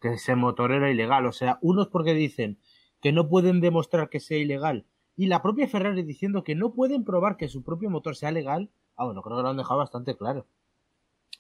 [0.01, 1.25] que ese motor era ilegal.
[1.25, 2.57] O sea, unos porque dicen
[3.01, 4.85] que no pueden demostrar que sea ilegal
[5.19, 8.69] y la propia Ferrari diciendo que no pueden probar que su propio motor sea legal.
[8.95, 10.47] Ah, bueno, creo que lo han dejado bastante claro.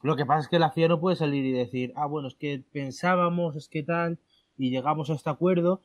[0.01, 2.35] Lo que pasa es que la FIA no puede salir y decir, ah, bueno, es
[2.35, 4.19] que pensábamos, es que tal,
[4.57, 5.79] y llegamos a este acuerdo,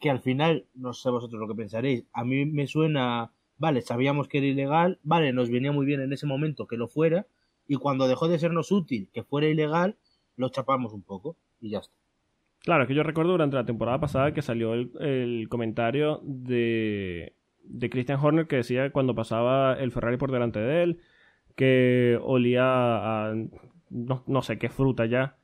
[0.00, 4.26] que al final, no sé vosotros lo que pensaréis, a mí me suena, vale, sabíamos
[4.26, 7.28] que era ilegal, vale, nos venía muy bien en ese momento que lo fuera,
[7.68, 9.96] y cuando dejó de sernos útil que fuera ilegal,
[10.34, 11.94] lo chapamos un poco, y ya está.
[12.66, 17.36] Claro, es que yo recuerdo durante la temporada pasada que salió el, el comentario de,
[17.62, 21.00] de Christian Horner que decía cuando pasaba el Ferrari por delante de él
[21.54, 23.34] que olía a
[23.90, 25.36] no, no sé qué fruta ya.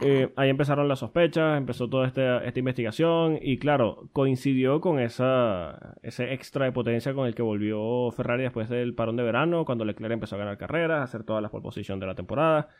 [0.00, 5.98] Eh, ahí empezaron las sospechas, empezó toda esta, esta investigación y claro, coincidió con esa,
[6.02, 9.84] ese extra de potencia con el que volvió Ferrari después del parón de verano, cuando
[9.84, 12.70] Leclerc empezó a ganar carreras, a hacer todas las pole position de la temporada.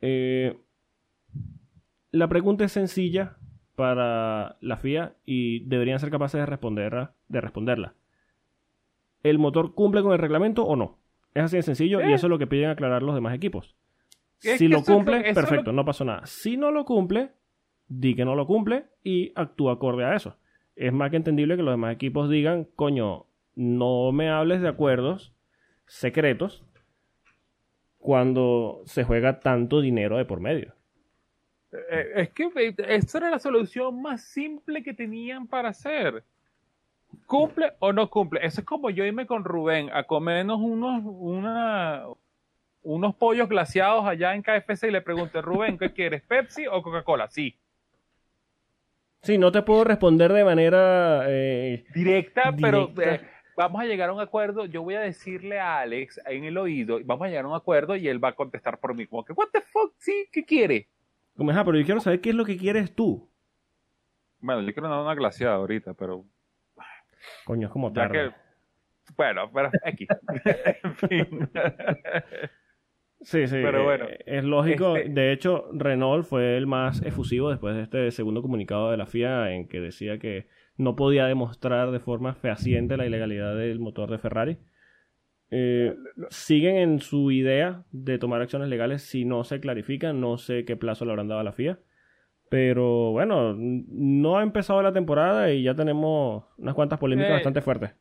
[0.00, 0.56] Eh,
[2.12, 3.36] la pregunta es sencilla
[3.74, 7.94] para la FIA y deberían ser capaces de, responderla, de responderla.
[9.22, 10.98] ¿El motor cumple con el reglamento o no?
[11.34, 12.14] Es así de sencillo y Eh.
[12.14, 13.74] eso es lo que piden aclarar los demás equipos.
[14.38, 16.26] Si lo cumple, eso perfecto, lo- no pasó nada.
[16.26, 17.30] Si no lo cumple,
[17.88, 20.36] di que no lo cumple y actúa acorde a eso.
[20.76, 25.32] Es más que entendible que los demás equipos digan, coño, no me hables de acuerdos
[25.86, 26.64] secretos
[27.98, 30.74] cuando se juega tanto dinero de por medio.
[31.72, 36.22] Eh, es que eh, esa era la solución más simple que tenían para hacer.
[37.26, 38.40] ¿Cumple o no cumple?
[38.44, 42.04] Eso es como yo irme con Rubén a comernos unos, una,
[42.82, 46.22] unos pollos glaciados allá en KFC y le pregunté, Rubén, ¿qué quieres?
[46.22, 47.28] ¿Pepsi o Coca-Cola?
[47.28, 47.56] Sí.
[49.22, 51.24] Sí, no te puedo responder de manera...
[51.28, 53.20] eh, Directa, pero eh,
[53.56, 56.98] vamos a llegar a un acuerdo, yo voy a decirle a Alex en el oído,
[57.04, 59.32] vamos a llegar a un acuerdo y él va a contestar por mí, como que,
[59.32, 60.88] what the fuck, sí, ¿qué quiere?
[61.42, 63.28] Como, pero yo quiero saber qué es lo que quieres tú.
[64.38, 66.24] Bueno, yo quiero dar una glaciada ahorita, pero...
[67.44, 68.32] Coño, es como tarde.
[69.16, 70.06] Bueno, pero aquí.
[70.82, 71.50] en fin.
[73.22, 73.56] Sí, sí.
[73.62, 74.06] Pero bueno.
[74.08, 74.96] Eh, es lógico.
[74.96, 79.06] Este de hecho, Renault fue el más efusivo después de este segundo comunicado de la
[79.06, 84.10] FIA en que decía que no podía demostrar de forma fehaciente la ilegalidad del motor
[84.10, 84.58] de Ferrari.
[85.54, 85.94] Eh,
[86.30, 90.14] siguen en su idea de tomar acciones legales si no se clarifica.
[90.14, 91.78] No sé qué plazo le habrán dado a la FIA.
[92.48, 97.60] Pero bueno, no ha empezado la temporada y ya tenemos unas cuantas polémicas eh, bastante
[97.60, 97.92] fuertes.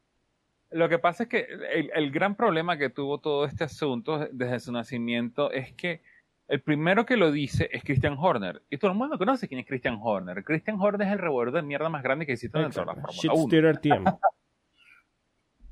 [0.72, 1.46] Lo que pasa es que
[1.94, 6.02] el, gran problema que tuvo todo este asunto desde su nacimiento es que
[6.48, 8.62] el primero que lo dice es Christian Horner.
[8.70, 10.42] Y todo el mundo conoce quién es Christian Horner.
[10.46, 14.20] Christian Horner es el revuelo de mierda más grande que existe en la Fórmula 1.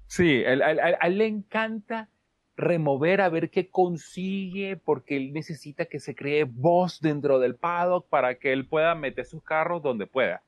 [0.09, 2.09] sí, a él le encanta
[2.57, 8.09] remover a ver qué consigue, porque él necesita que se cree voz dentro del paddock
[8.09, 10.43] para que él pueda meter sus carros donde pueda.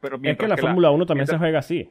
[0.00, 1.90] Pero es que la Fórmula 1 también se juega así.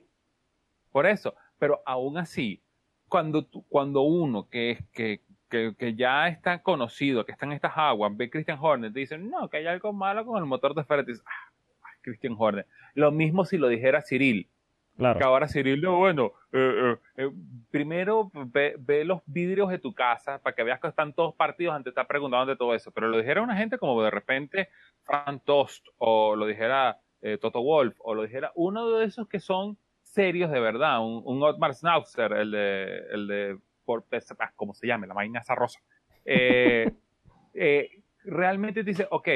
[0.91, 2.62] Por eso, pero aún así,
[3.10, 8.30] cuando, cuando uno que, que, que, ya está conocido, que está en estas aguas, ve
[8.30, 12.36] Christian Horner, dice, no, que hay algo malo con el motor de Ferrari, ah, Christian
[12.38, 12.65] Horner.
[12.93, 14.50] Lo mismo si lo dijera Cyril.
[14.97, 15.19] Claro.
[15.19, 17.31] Que ahora Cyril, bueno, eh, eh, eh,
[17.69, 21.86] primero ve, los vidrios de tu casa para que veas que están todos partidos antes
[21.86, 22.91] de estar preguntando de todo eso.
[22.91, 24.69] Pero lo dijera una gente como de repente
[25.03, 26.99] Frank Tost, o lo dijera
[27.41, 31.43] Toto Wolf, o lo dijera uno de esos que son serios de verdad, un, un
[31.43, 34.05] Otmar Schnauzer, el de, el de por,
[34.39, 35.79] ah, como se llame, la vaina esa rosa,
[36.25, 36.91] eh,
[37.53, 39.29] eh, realmente dice, ok,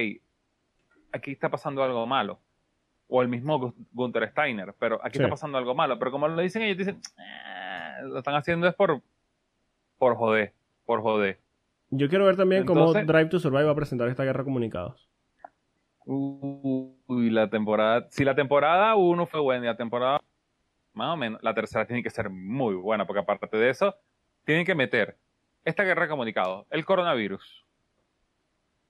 [1.11, 2.39] aquí está pasando algo malo.
[3.09, 5.97] O el mismo Gunther Steiner, pero aquí está pasando algo malo.
[5.97, 9.01] Pero como lo dicen ellos, dicen, ah, lo están haciendo es por,
[9.97, 10.53] por joder,
[10.85, 11.39] por joder.
[11.89, 15.09] Yo quiero ver también cómo Drive to Survive va a presentar esta guerra de comunicados.
[16.05, 18.07] Uy, la temporada.
[18.11, 20.21] Si la temporada 1 fue buena y la temporada
[20.93, 23.95] más o menos, la tercera tiene que ser muy buena, porque aparte de eso,
[24.43, 25.17] tienen que meter
[25.63, 27.65] esta guerra de comunicados, el coronavirus,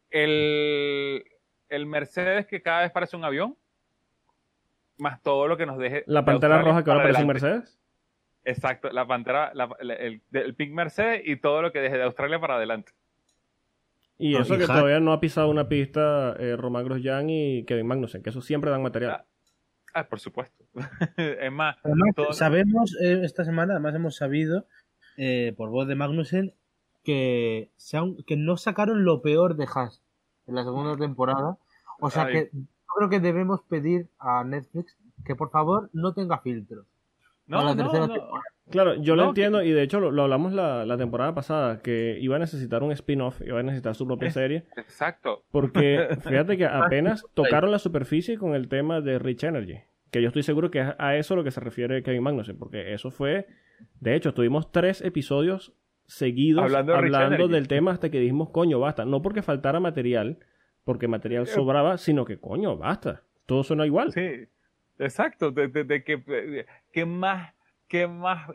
[0.09, 1.23] el,
[1.69, 3.55] el Mercedes que cada vez parece un avión,
[4.99, 6.03] más todo lo que nos deje.
[6.07, 7.79] ¿La pantera roja que ahora parece un Mercedes?
[8.43, 12.55] Exacto, la pantera, el, el, Pink Mercedes y todo lo que deje de Australia para
[12.55, 12.93] adelante.
[14.17, 18.21] Y eso que todavía no ha pisado una pista eh, Román Grosjean y Kevin Magnussen,
[18.21, 19.11] que eso siempre dan material.
[19.11, 19.25] Ah,
[19.93, 20.65] Ah, por supuesto.
[21.17, 21.77] es más,
[22.31, 24.65] sabemos eh, esta semana, además hemos sabido
[25.17, 26.53] eh, por voz de Magnussen
[27.03, 27.71] que,
[28.27, 30.01] que no sacaron lo peor de Haas
[30.47, 31.57] en la segunda temporada.
[31.99, 32.51] O sea que
[32.89, 36.85] yo creo que debemos pedir a Netflix que por favor no tenga filtros.
[37.47, 37.75] No,
[38.69, 42.35] Claro, yo lo entiendo y de hecho lo, hablamos la, la, temporada pasada, que iba
[42.35, 44.65] a necesitar un spin-off, iba a necesitar su propia serie.
[44.77, 45.43] Exacto.
[45.49, 49.79] Porque fíjate que apenas tocaron la superficie con el tema de Rich Energy,
[50.11, 52.93] que yo estoy seguro que es a eso lo que se refiere Kevin Magnussen, porque
[52.93, 53.47] eso fue,
[53.99, 55.73] de hecho, tuvimos tres episodios
[56.05, 59.05] seguidos hablando, del tema hasta que dijimos, coño, basta.
[59.05, 60.39] No porque faltara material,
[60.89, 63.21] porque material sobraba, sino que, coño, basta.
[63.45, 64.11] Todo suena igual.
[64.11, 64.47] Sí,
[64.97, 65.51] exacto.
[65.51, 67.53] De, de, que, que más
[67.87, 68.49] qué más,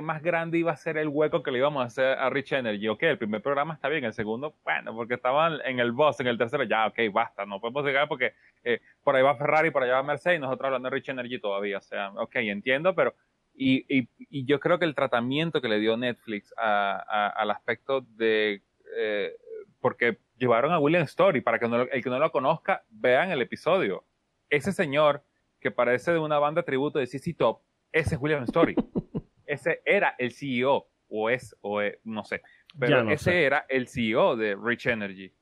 [0.00, 2.88] más grande iba a ser el hueco que le íbamos a hacer a Rich Energy.
[2.88, 6.28] Ok, el primer programa está bien, el segundo, bueno, porque estaban en el boss, en
[6.28, 8.32] el tercero, ya, ok, basta, no podemos llegar porque
[8.64, 11.38] eh, por ahí va Ferrari, por allá va Mercedes, y nosotros hablando de Rich Energy
[11.38, 11.76] todavía.
[11.76, 13.14] O sea, ok, entiendo, pero.
[13.54, 18.00] Y, y, y yo creo que el tratamiento que le dio Netflix a, al aspecto
[18.16, 18.62] de.
[18.96, 19.36] Eh,
[19.82, 24.04] porque llevaron a William Story, para que el que no lo conozca, vean el episodio.
[24.50, 25.22] Ese señor
[25.60, 27.60] que parece de una banda tributo de CC Top,
[27.92, 28.74] ese es William Story.
[29.46, 32.42] ese era el CEO, o es, o no sé.
[32.78, 35.32] Pero ese era el CEO de Rich Energy.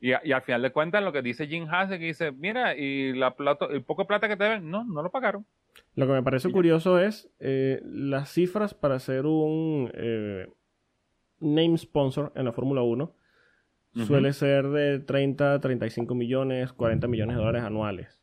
[0.00, 3.14] Y, al final de cuentas, lo que dice Jim Haas es que dice, mira, y
[3.14, 5.46] la plata, el poco plata que te ven, no, no lo pagaron.
[5.94, 10.52] Lo que me parece curioso es eh, las cifras para ser un eh,
[11.40, 13.14] name sponsor en la Fórmula 1
[13.94, 18.22] suele ser de 30, 35 millones, 40 millones de dólares anuales.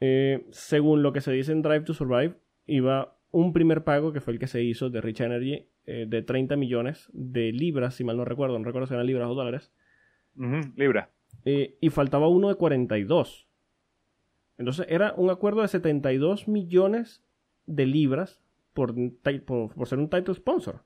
[0.00, 2.34] Eh, según lo que se dice en Drive to Survive,
[2.66, 6.22] iba un primer pago que fue el que se hizo de Rich Energy eh, de
[6.22, 9.72] 30 millones de libras, si mal no recuerdo, no recuerdo si eran libras o dólares.
[10.74, 11.10] libra.
[11.44, 13.46] Eh, y faltaba uno de 42.
[14.58, 17.24] Entonces era un acuerdo de 72 millones
[17.66, 18.94] de libras por,
[19.44, 20.84] por, ser un title sponsor.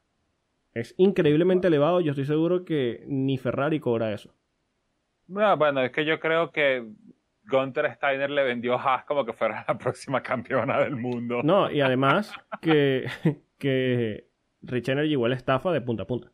[0.74, 2.00] Es increíblemente elevado.
[2.00, 4.32] Yo estoy seguro que ni Ferrari cobra eso.
[5.36, 6.86] Ah, bueno, es que yo creo que
[7.44, 11.40] Gunter Steiner le vendió a Haas como que fuera la próxima campeona del mundo.
[11.42, 13.06] No, y además que,
[13.58, 14.26] que
[14.62, 16.30] Rich Energy igual estafa de punta a punta.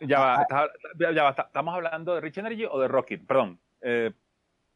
[0.00, 0.68] Ya va, está-
[1.14, 3.26] ya va, está- ¿estamos hablando de Rich Energy o de Rocket?
[3.26, 3.58] Perdón.
[3.80, 4.12] Eh,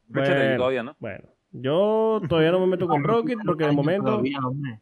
[0.09, 0.35] Rich Bueno.
[0.35, 0.95] Energy todavía, ¿no?
[0.99, 4.05] Bueno, yo todavía no me meto con Rocket porque de momento...
[4.11, 4.79] Todavía, hombre.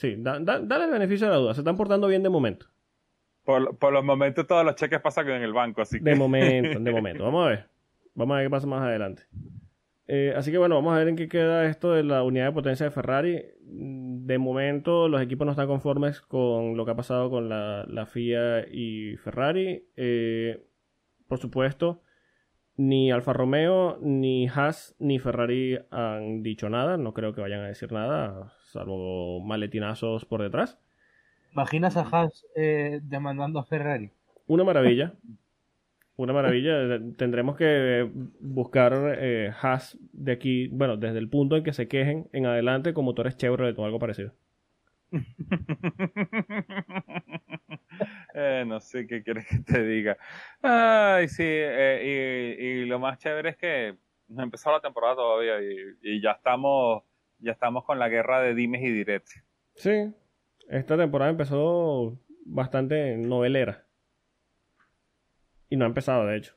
[0.00, 1.52] Sí, da- da- dale el beneficio de la duda.
[1.54, 2.66] Se están portando bien de momento.
[3.44, 6.04] Por, por los momentos todos los cheques pasan en el banco, así que...
[6.04, 7.24] De momento, de momento.
[7.24, 7.66] Vamos a ver.
[8.14, 9.24] Vamos a ver qué pasa más adelante.
[10.06, 12.52] Eh, así que bueno, vamos a ver en qué queda esto de la unidad de
[12.52, 13.42] potencia de Ferrari.
[13.66, 17.84] Mm, De momento los equipos no están conformes con lo que ha pasado con la,
[17.86, 19.84] la FIA y Ferrari.
[19.96, 20.64] Eh,
[21.28, 22.02] por supuesto,
[22.76, 26.96] ni Alfa Romeo, ni Haas, ni Ferrari han dicho nada.
[26.96, 30.78] No creo que vayan a decir nada, salvo maletinazos por detrás.
[31.52, 34.10] ¿Imaginas a Haas eh, demandando a Ferrari?
[34.46, 35.14] Una maravilla.
[36.16, 37.00] Una maravilla.
[37.16, 38.08] Tendremos que
[38.40, 42.94] buscar eh, Haas de aquí, bueno, desde el punto en que se quejen en adelante
[42.94, 44.32] con motores Chevrolet o algo parecido.
[48.32, 50.16] Eh, no sé qué quieres que te diga.
[50.62, 53.96] Ay, sí, eh, y, y lo más chévere es que
[54.28, 57.02] no ha empezado la temporada todavía y, y ya estamos
[57.40, 59.42] ya estamos con la guerra de dimes y diretes.
[59.74, 60.12] Sí,
[60.68, 63.84] esta temporada empezó bastante novelera.
[65.68, 66.54] Y no ha empezado, de hecho.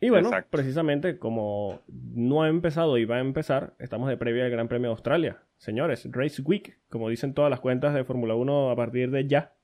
[0.00, 0.50] Y bueno, Exacto.
[0.50, 4.88] precisamente como no ha empezado y va a empezar, estamos de previa al Gran Premio
[4.90, 5.42] de Australia.
[5.56, 9.54] Señores, Race Week, como dicen todas las cuentas de Fórmula 1 a partir de ya.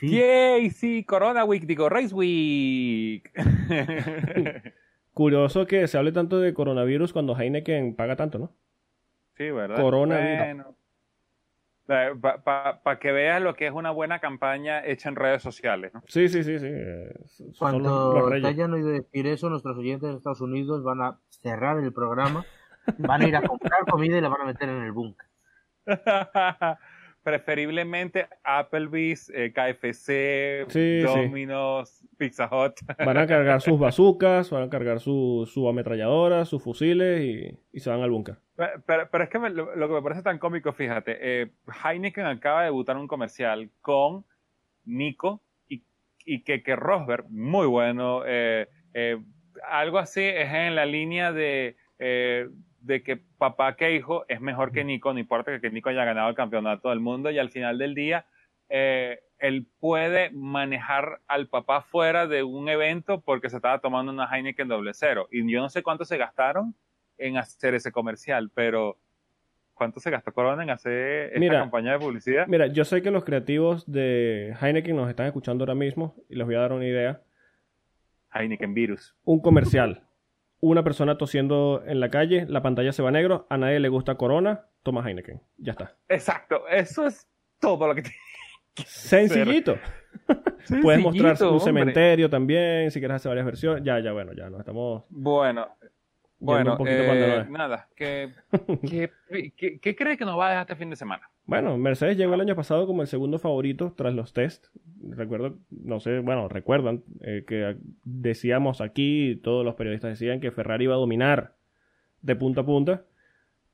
[0.00, 0.10] Sí.
[0.10, 0.70] ¡Yay!
[0.70, 3.30] Sí, Corona Week, digo, Race Week.
[5.12, 8.52] Curioso que se hable tanto de coronavirus cuando Heineken paga tanto, ¿no?
[9.36, 9.76] Sí, ¿verdad?
[9.76, 10.38] Coronavirus.
[10.38, 10.76] Bueno.
[11.86, 16.02] Para que veas lo que es una buena campaña hecha en redes sociales, ¿no?
[16.08, 16.66] Sí, sí, sí, sí.
[16.70, 18.48] eh, son los- Cuando los te reyes.
[18.48, 22.46] hayan oído decir eso, nuestros oyentes de Estados Unidos van a cerrar el programa,
[22.98, 25.26] van a ir a comprar comida y la van a meter en el búnker.
[27.24, 31.02] Preferiblemente Applebee's, eh, KFC, Sí, sí.
[31.02, 32.74] Domino's, Pizza Hut.
[33.04, 37.80] Van a cargar sus bazucas, van a cargar su, su ametralladora, sus fusiles y, y
[37.80, 38.36] se van al búnker.
[38.56, 41.50] Pero, pero- pero es que me- lo, lo que me parece tan cómico, fíjate, eh,
[41.84, 44.24] Heineken acaba de debutar un comercial con
[44.84, 45.82] Nico y,
[46.24, 48.22] y Keke Rosberg, muy bueno.
[48.26, 49.18] eh, eh,
[49.70, 52.48] algo así es en la línea de, eh,
[52.84, 56.04] de que papá que hijo es mejor que Nico, no importa que, que Nico haya
[56.04, 58.26] ganado el campeonato del mundo y al final del día
[58.68, 64.26] eh, él puede manejar al papá fuera de un evento porque se estaba tomando una
[64.26, 65.28] Heineken doble cero.
[65.30, 66.74] Y yo no sé cuánto se gastaron
[67.18, 68.98] en hacer ese comercial, pero
[69.72, 72.46] ¿cuánto se gastó Corona en hacer esta Mira, campaña de publicidad?
[72.46, 76.46] Mira, yo sé que los creativos de Heineken nos están escuchando ahora mismo y les
[76.46, 77.20] voy a dar una idea.
[78.32, 79.14] Heineken Virus.
[79.24, 80.02] Un comercial.
[80.66, 83.90] Una persona tosiendo en la calle, la pantalla se va a negro, a nadie le
[83.90, 85.42] gusta Corona, toma Heineken.
[85.58, 85.94] Ya está.
[86.08, 87.28] Exacto, eso es
[87.60, 88.10] todo lo que te...
[88.86, 89.76] Sencillito.
[90.80, 91.64] Puedes mostrar un Sencillito, hombre.
[91.64, 93.84] cementerio también, si quieres hacer varias versiones.
[93.84, 95.68] Ya, ya, bueno, ya nos estamos Bueno,
[96.38, 98.32] bueno, poquito eh, nada, ¿qué,
[98.88, 99.10] qué,
[99.56, 101.30] qué, qué crees que nos va a dejar este fin de semana?
[101.46, 104.66] Bueno, Mercedes llegó el año pasado como el segundo favorito tras los test.
[105.10, 110.84] Recuerdo, no sé, bueno, recuerdan eh, que decíamos aquí, todos los periodistas decían que Ferrari
[110.84, 111.54] iba a dominar
[112.22, 113.04] de punta a punta.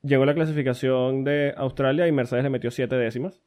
[0.02, 3.40] Llegó la clasificación de Australia y Mercedes le metió siete décimas.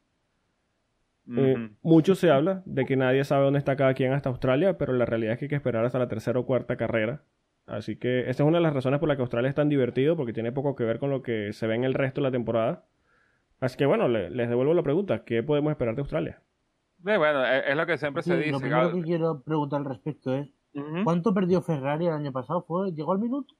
[1.36, 4.92] Eh, mucho se habla de que nadie sabe dónde está cada quien hasta Australia, pero
[4.92, 7.22] la realidad es que hay que esperar hasta la tercera o cuarta carrera.
[7.66, 10.16] Así que esta es una de las razones por las que Australia es tan divertido,
[10.16, 12.30] porque tiene poco que ver con lo que se ve en el resto de la
[12.32, 12.84] temporada.
[13.60, 16.42] Así que bueno, le- les devuelvo la pregunta, ¿qué podemos esperar de Australia?
[17.06, 18.58] Eh, bueno, es, es lo que siempre Sí, se lo dice.
[18.60, 20.48] primero Gal- que quiero preguntar al respecto es.
[21.04, 22.62] ¿cuánto perdió Ferrari el año pasado?
[22.66, 23.54] ¿Fue, ¿Llegó al minuto?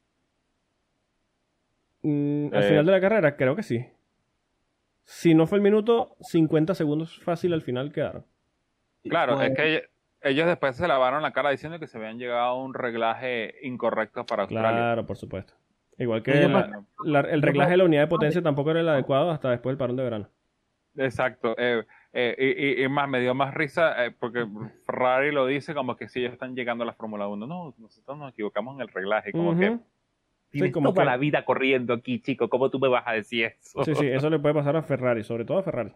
[2.02, 2.68] Mm, al Eh.
[2.68, 3.86] final de la carrera, creo que sí.
[5.04, 8.24] Si no fue el minuto, 50 segundos fácil al final quedaron.
[9.04, 9.82] Claro, Pues, es que
[10.24, 14.26] ellos después se lavaron la cara diciendo que se habían llegado a un reglaje incorrecto
[14.26, 14.70] para Australia.
[14.70, 15.54] Claro, por supuesto.
[15.98, 19.30] Igual que la- la- el reglaje de la unidad de potencia tampoco era el adecuado
[19.30, 20.28] hasta después del parón de verano.
[20.96, 21.54] exacto.
[21.58, 24.46] eh, eh, y, y- más, me dio más risa eh, porque
[24.86, 27.46] Ferrari lo dice como que si ellos están llegando a la Fórmula 1.
[27.46, 29.32] No, nosotros nos equivocamos en el reglaje.
[29.32, 29.78] Como que
[30.50, 32.48] tienes como toda que- la vida corriendo aquí, chico.
[32.48, 33.84] ¿Cómo tú me vas a decir eso?
[33.84, 35.92] Sí, sí, eso le puede pasar a Ferrari, sobre todo a Ferrari.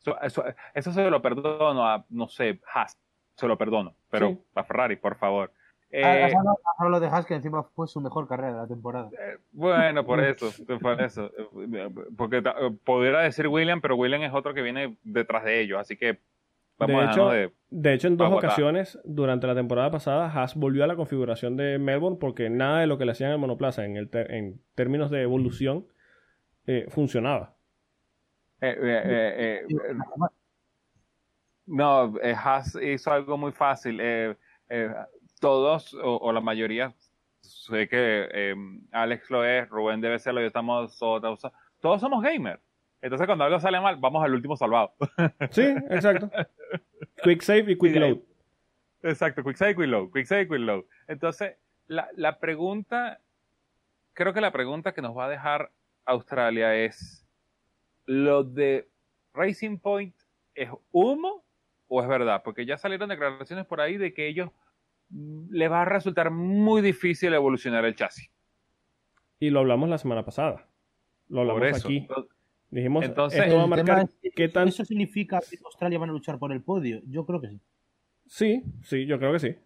[0.00, 2.96] Eso, eso, eso se lo perdono a, no sé, Haas.
[3.38, 3.94] Se lo perdono.
[4.10, 4.38] Pero Sí.
[4.56, 5.52] a Ferrari, por favor.
[5.90, 8.66] Eh, Has hablado- has hablado de Haas, que encima fue su mejor carrera de la
[8.66, 9.08] temporada.
[9.12, 11.30] Eh, Bueno, por eso, por eso.
[11.72, 12.42] Eh, Porque eh,
[12.84, 16.18] pudiera decir William, pero William es otro que viene detrás de ellos, así que
[16.78, 17.30] de, hecho,
[17.70, 17.94] de...
[17.94, 22.18] hecho, en dos ocasiones durante la temporada pasada, Haas volvió a la configuración de Melbourne
[22.20, 25.22] porque nada de lo que le hacían en el monoplaza en, el en términos de
[25.22, 25.86] evolución
[26.66, 27.54] eh, funcionaba.
[28.60, 29.64] Eh,
[31.68, 34.00] no, Haas hizo algo muy fácil.
[35.40, 36.94] todos, o, la mayoría,
[37.40, 38.54] sé que
[38.92, 41.40] Alex lo es, Rubén debe serlo, yo estamos todos,
[41.80, 42.60] todos somos gamers.
[43.00, 44.92] Entonces cuando algo sale mal, vamos al último salvado.
[45.50, 46.30] Sí, exacto.
[47.22, 48.18] Quick save y quick load.
[49.02, 50.84] Exacto, quick save, quick load, quick save, quick load.
[51.06, 51.56] Entonces,
[51.86, 53.20] la, la pregunta,
[54.12, 55.70] creo que la pregunta que nos va a dejar
[56.04, 57.24] Australia es,
[58.06, 58.88] ¿lo de
[59.34, 60.14] Racing Point
[60.54, 61.44] es humo
[61.88, 62.42] o es verdad?
[62.44, 64.50] Porque ya salieron declaraciones por ahí de que ellos
[65.10, 68.30] mm, les va a resultar muy difícil evolucionar el chasis.
[69.40, 70.66] Y lo hablamos la semana pasada.
[71.28, 72.06] Lo hablamos aquí.
[72.70, 74.68] Dijimos, Entonces, esto va a marcar qué tan...
[74.68, 77.00] ¿Eso significa que Australia van a luchar por el podio?
[77.06, 77.60] Yo creo que sí.
[78.26, 79.56] Sí, sí, yo creo que sí.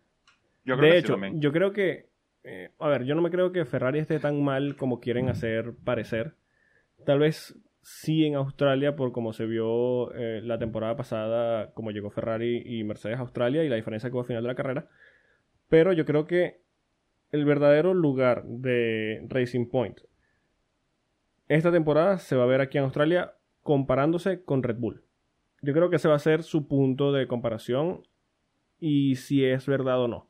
[0.64, 2.11] de hecho, yo creo que...
[2.45, 5.75] Eh, a ver, yo no me creo que Ferrari esté tan mal como quieren hacer
[5.85, 6.35] parecer.
[7.05, 12.11] Tal vez sí en Australia por como se vio eh, la temporada pasada, como llegó
[12.11, 14.89] Ferrari y Mercedes a Australia y la diferencia que hubo al final de la carrera.
[15.68, 16.61] Pero yo creo que
[17.30, 20.01] el verdadero lugar de Racing Point
[21.49, 25.05] esta temporada se va a ver aquí en Australia comparándose con Red Bull.
[25.61, 28.07] Yo creo que ese va a ser su punto de comparación
[28.80, 30.28] y si es verdad o no.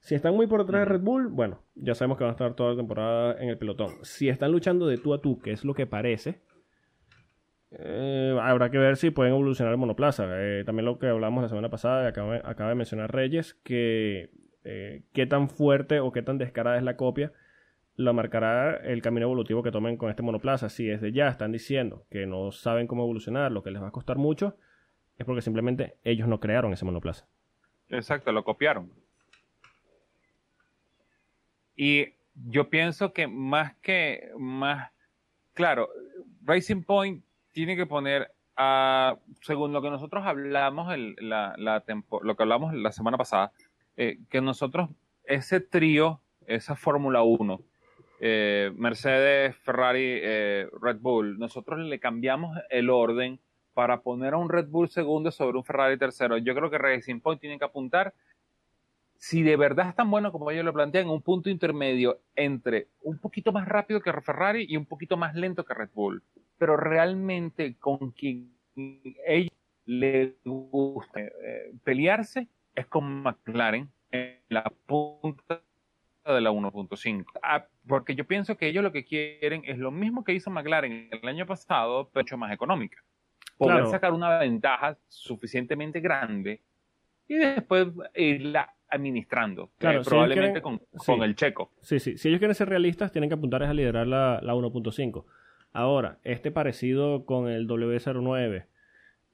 [0.00, 2.54] Si están muy por detrás de Red Bull, bueno, ya sabemos que van a estar
[2.54, 3.92] toda la temporada en el pelotón.
[4.02, 6.40] Si están luchando de tú a tú, que es lo que parece,
[7.70, 10.26] eh, habrá que ver si pueden evolucionar el monoplaza.
[10.30, 14.30] Eh, también lo que hablamos la semana pasada, acaba, acaba de mencionar Reyes, que
[14.64, 17.32] eh, qué tan fuerte o qué tan descarada es la copia
[17.96, 20.68] lo marcará el camino evolutivo que tomen con este monoplaza.
[20.68, 23.92] Si desde ya están diciendo que no saben cómo evolucionar, lo que les va a
[23.92, 24.56] costar mucho,
[25.18, 27.26] es porque simplemente ellos no crearon ese monoplaza.
[27.88, 28.92] Exacto, lo copiaron.
[31.74, 34.90] Y yo pienso que más que más,
[35.54, 35.88] claro,
[36.42, 37.24] Racing Point
[37.56, 43.16] tiene que poner a, según lo que nosotros hablamos, la, lo que hablamos la semana
[43.16, 43.50] pasada,
[43.96, 44.90] eh, que nosotros,
[45.24, 47.58] ese trío, esa Fórmula 1,
[48.20, 53.40] eh, Mercedes, Ferrari, eh, Red Bull, nosotros le cambiamos el orden
[53.72, 56.36] para poner a un Red Bull segundo sobre un Ferrari tercero.
[56.36, 58.12] Yo creo que Racing Point tiene que apuntar,
[59.16, 63.16] si de verdad es tan bueno como ellos lo plantean, un punto intermedio entre un
[63.16, 66.22] poquito más rápido que Ferrari y un poquito más lento que Red Bull.
[66.58, 68.52] Pero realmente con quien
[69.26, 69.52] ellos
[69.84, 75.60] les gusta eh, pelearse es con McLaren en la punta
[76.24, 77.24] de la 1.5.
[77.42, 81.08] Ah, porque yo pienso que ellos lo que quieren es lo mismo que hizo McLaren
[81.10, 83.02] el año pasado, pero mucho más económica.
[83.56, 86.60] Poder sacar una ventaja suficientemente grande
[87.26, 89.64] y después irla administrando.
[89.64, 90.80] Eh, claro, probablemente con,
[91.22, 91.72] el checo.
[91.80, 92.18] Sí, sí.
[92.18, 95.24] Si ellos quieren ser realistas, tienen que apuntar a liderar la, la 1.5.
[95.76, 98.64] Ahora, este parecido con el W09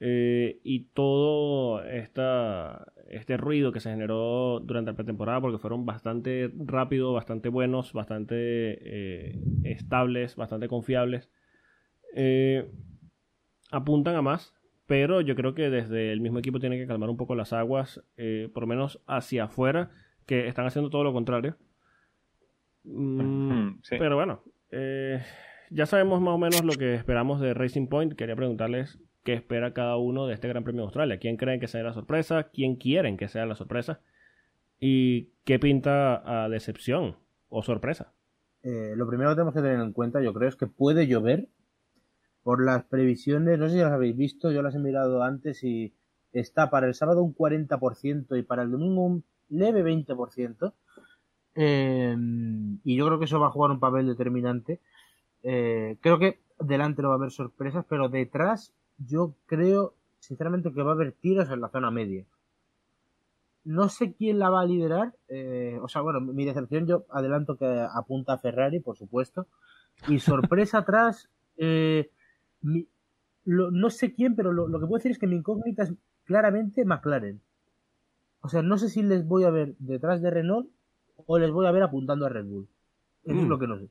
[0.01, 6.51] eh, y todo esta, este ruido que se generó durante la pretemporada, porque fueron bastante
[6.57, 11.31] rápidos, bastante buenos, bastante eh, estables, bastante confiables,
[12.17, 12.69] eh,
[13.71, 14.53] apuntan a más.
[14.87, 18.03] Pero yo creo que desde el mismo equipo tiene que calmar un poco las aguas,
[18.53, 19.93] por lo menos hacia afuera,
[20.27, 21.57] que están haciendo todo lo contrario.
[22.83, 24.43] Mm, pero bueno,
[25.75, 28.15] ya sabemos más o menos lo que esperamos de Racing Point.
[28.15, 31.19] Quería preguntarles qué espera cada uno de este Gran Premio de Australia.
[31.19, 32.51] ¿Quién creen que sea la sorpresa?
[32.53, 34.01] ¿Quién quieren que sea la sorpresa?
[34.79, 37.17] ¿Y qué pinta a decepción
[37.49, 38.13] o sorpresa?
[38.63, 41.49] Eh, lo primero que tenemos que tener en cuenta, yo creo, es que puede llover
[42.43, 43.59] por las previsiones.
[43.59, 45.95] No sé si las habéis visto, yo las he mirado antes y
[46.33, 50.73] está para el sábado un 40% y para el domingo un leve 20%.
[51.55, 52.17] Eh,
[52.85, 54.81] y yo creo que eso va a jugar un papel determinante.
[55.43, 60.83] Eh, creo que delante no va a haber sorpresas, pero detrás yo creo, sinceramente, que
[60.83, 62.25] va a haber tiros en la zona media.
[63.65, 65.15] No sé quién la va a liderar.
[65.29, 69.47] Eh, o sea, bueno, mi decepción yo adelanto que apunta a Ferrari, por supuesto.
[70.09, 72.11] Y sorpresa atrás, eh,
[73.45, 77.41] no sé quién, pero lo, que puedo decir es que mi incógnita es claramente McLaren.
[78.41, 80.69] O sea, no sé si les voy a ver detrás de Renault
[81.27, 82.69] o les voy a ver apuntando a Red Bull.
[83.25, 83.49] Eso es mm.
[83.49, 83.89] lo que no sé.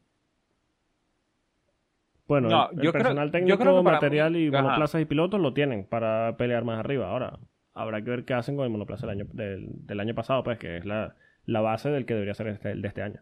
[2.31, 7.09] Bueno, el, personal técnico, material y monoplazas y pilotos lo tienen para pelear más arriba.
[7.09, 7.37] Ahora,
[7.73, 10.77] habrá que ver qué hacen con el monoplaza del año, del, año pasado, pues, que
[10.77, 11.13] es la,
[11.45, 13.21] base del que debería ser este, el de este año.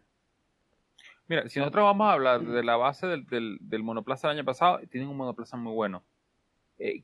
[1.26, 3.26] Mira, si nosotros vamos a hablar de la base del,
[3.60, 6.04] del, monoplaza del año pasado, tienen un monoplaza muy bueno.
[6.78, 7.02] Eh,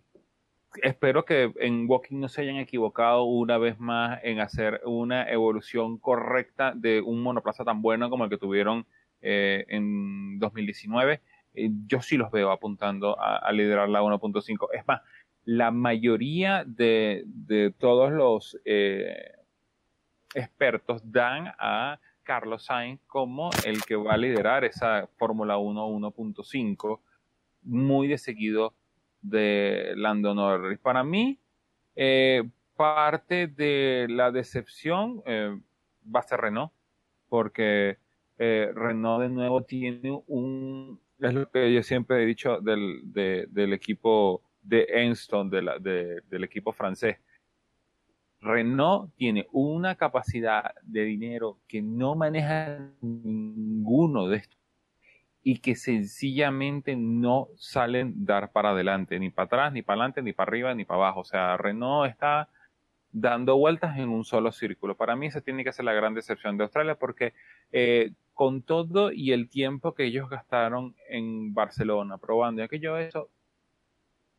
[0.84, 5.98] espero que en Walking no se hayan equivocado una vez más en hacer una evolución
[5.98, 8.86] correcta de un monoplaza tan bueno como el que tuvieron
[9.22, 11.20] eh, en 2019.
[11.56, 14.68] Eh, yo sí los veo apuntando a, liderar la 1.5.
[14.72, 15.00] Es más,
[15.44, 17.24] la mayoría de,
[17.78, 19.32] todos los eh,
[20.34, 27.00] expertos dan a Carlos Sainz como el que va a liderar esa Fórmula 1 1.5
[27.62, 28.74] muy de seguido
[29.22, 30.78] de Lando Norris.
[30.78, 31.38] Para mí,
[31.94, 32.42] eh,
[32.76, 36.72] parte de la decepción va a ser Renault,
[37.28, 37.96] porque
[38.38, 44.42] Renault de nuevo tiene un, es lo que yo siempre he dicho del, del equipo
[44.62, 47.18] de Enston, de del equipo francés.
[48.40, 54.58] Renault tiene una capacidad de dinero que no maneja ninguno de estos
[55.42, 60.32] y que sencillamente no salen dar para adelante, ni para atrás, ni para adelante, ni
[60.32, 61.20] para arriba, ni para abajo.
[61.20, 62.48] O sea, Renault está
[63.12, 64.96] dando vueltas en un solo círculo.
[64.96, 67.32] Para mí esa tiene que ser la gran decepción de Australia porque
[67.72, 73.30] eh, con todo y el tiempo que ellos gastaron en Barcelona probando y aquello eso,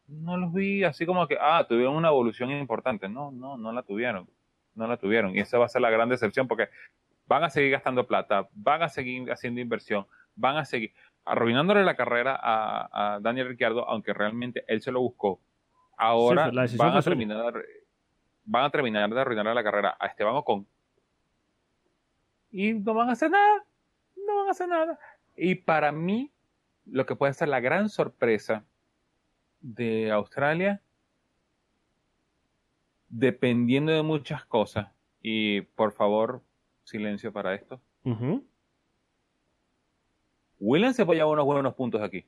[0.08, 3.10] no los vi así como que, ah, tuvieron una evolución importante.
[3.10, 4.30] No, no, no la tuvieron.
[4.76, 5.36] No la tuvieron.
[5.36, 6.70] Y esa va a ser la gran decepción porque
[7.26, 10.93] van a seguir gastando plata, van a seguir haciendo inversión, van a seguir
[11.26, 15.41] arruinándole la carrera a, Daniel Ricciardo, aunque realmente él se lo buscó.
[15.98, 17.66] Ahora van, a terminar,
[18.45, 20.68] van a terminar de arruinarle la carrera a Esteban Ocon.
[22.52, 23.66] Y no van a hacer nada.
[24.28, 25.00] No van a hacer nada.
[25.36, 26.32] Y para mí,
[26.86, 28.66] lo que puede ser la gran sorpresa
[29.62, 30.82] de Australia,
[33.10, 36.44] dependiendo de muchas cosas, y por favor,
[36.84, 37.82] silencio para esto.
[40.60, 42.26] Williams se llevar unos buenos puntos aquí.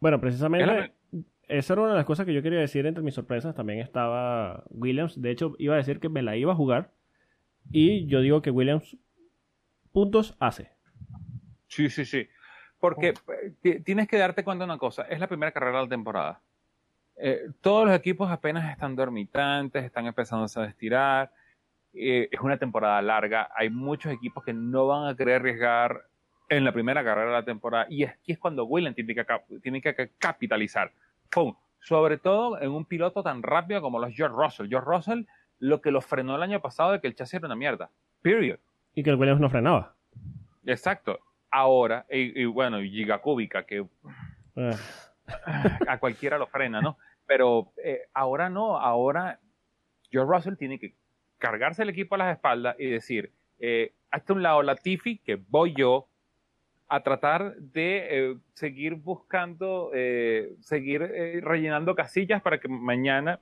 [0.00, 0.92] Bueno, precisamente,
[1.46, 3.54] esa era una de las cosas que yo quería decir entre mis sorpresas.
[3.54, 5.20] También estaba Williams.
[5.20, 6.92] De hecho, iba a decir que me la iba a jugar.
[7.70, 8.96] Y yo digo que Williams
[9.92, 10.72] puntos hace.
[11.72, 12.28] Sí, sí, sí.
[12.78, 13.14] Porque
[13.64, 15.04] eh, tienes que darte cuenta de una cosa.
[15.04, 16.40] Es la primera carrera de la temporada.
[17.16, 21.32] Eh, todos los equipos apenas están dormitantes, están empezando a estirar.
[21.94, 23.48] Eh, es una temporada larga.
[23.56, 26.02] Hay muchos equipos que no van a querer arriesgar
[26.50, 27.86] en la primera carrera de la temporada.
[27.88, 29.24] Y aquí es cuando Williams tiene que,
[29.62, 30.92] tiene que capitalizar.
[31.80, 34.68] Sobre todo en un piloto tan rápido como los George Russell.
[34.68, 35.24] George Russell
[35.58, 37.88] lo que lo frenó el año pasado de que el chasis era una mierda.
[38.20, 38.58] Period.
[38.94, 39.94] Y que el Williams no frenaba.
[40.66, 41.18] Exacto.
[41.52, 43.86] Ahora, y, bueno, y Giga Cúbica, que
[44.56, 44.76] ah.
[45.86, 46.98] a cualquiera lo frena, ¿no?
[47.26, 49.38] Pero eh, ahora no, ahora
[50.10, 50.94] George Russell tiene que
[51.38, 55.74] cargarse el equipo a las espaldas y decir, eh, hasta un lado Latifi, que voy
[55.76, 56.08] yo,
[56.92, 63.40] a tratar de eh, seguir buscando, eh, seguir eh, rellenando casillas para que mañana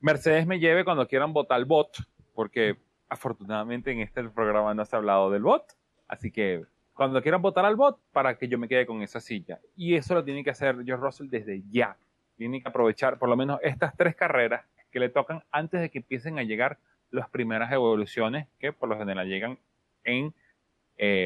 [0.00, 1.98] Mercedes me lleve cuando quieran votar el bot,
[2.34, 2.78] porque
[3.08, 5.62] afortunadamente en este programa no se ha hablado del bot,
[6.08, 6.64] así que
[6.94, 9.58] cuando quieran votar al bot para que yo me quede con esa silla.
[9.76, 11.96] Y eso lo tiene que hacer George Russell desde ya.
[12.36, 15.98] Tiene que aprovechar por lo menos estas tres carreras que le tocan antes de que
[15.98, 16.78] empiecen a llegar
[17.10, 19.58] las primeras evoluciones que por lo general llegan
[20.04, 20.34] en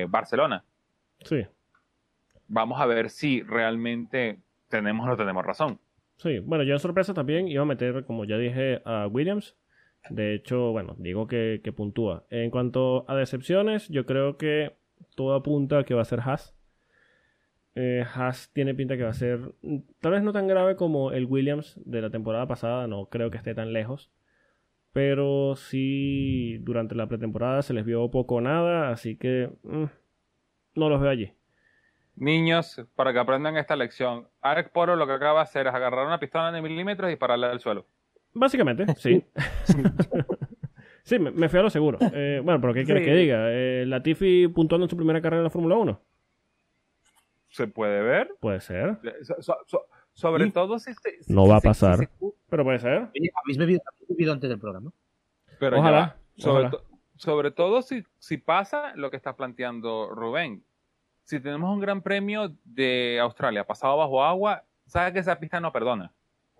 [0.08, 0.64] Barcelona.
[1.24, 1.46] Sí.
[2.48, 4.38] Vamos a ver si realmente
[4.68, 5.78] tenemos o no tenemos razón.
[6.16, 9.56] Sí, bueno, yo en sorpresa también iba a meter, como ya dije, a Williams.
[10.08, 12.24] De hecho, bueno, digo que, puntúa.
[12.30, 14.76] En cuanto a decepciones, yo creo que
[15.14, 16.54] todo apunta a que va a ser Haas.
[17.74, 19.52] Eh, Haas tiene pinta que va a ser,
[20.00, 23.36] tal vez no tan grave como el Williams de la temporada pasada, no creo que
[23.36, 24.10] esté tan lejos.
[24.92, 29.84] Pero sí, durante la pretemporada se les vio poco o nada, así que mm,
[30.76, 31.32] no los veo allí.
[32.14, 36.06] Niños, para que aprendan esta lección, Alex Poro lo que acaba de hacer es agarrar
[36.06, 37.86] una pistola de milímetros y dispararle al suelo.
[38.32, 39.22] Básicamente, sí.
[41.06, 41.98] sí, me, fui a lo seguro.
[42.12, 43.50] Eh, bueno, pero ¿qué quieres que diga?
[43.50, 46.00] Eh, ¿Latifi puntuando en su primera carrera en la Fórmula 1?
[47.48, 48.30] ¿Se puede ver?
[48.40, 48.98] Puede ser.
[50.12, 50.90] sobre todo si,
[51.28, 52.08] No va a pasar.
[52.50, 53.08] pero puede ser.
[53.42, 54.92] Habéis bebido, antes del programa.
[55.58, 56.16] Pero ojalá.
[56.36, 56.70] sobre,
[57.16, 60.64] sobre todo si, si pasa lo que está planteando Rubén.
[61.22, 65.72] Si tenemos un gran premio de Australia pasado bajo agua, sabe que esa pista no
[65.72, 66.12] perdona.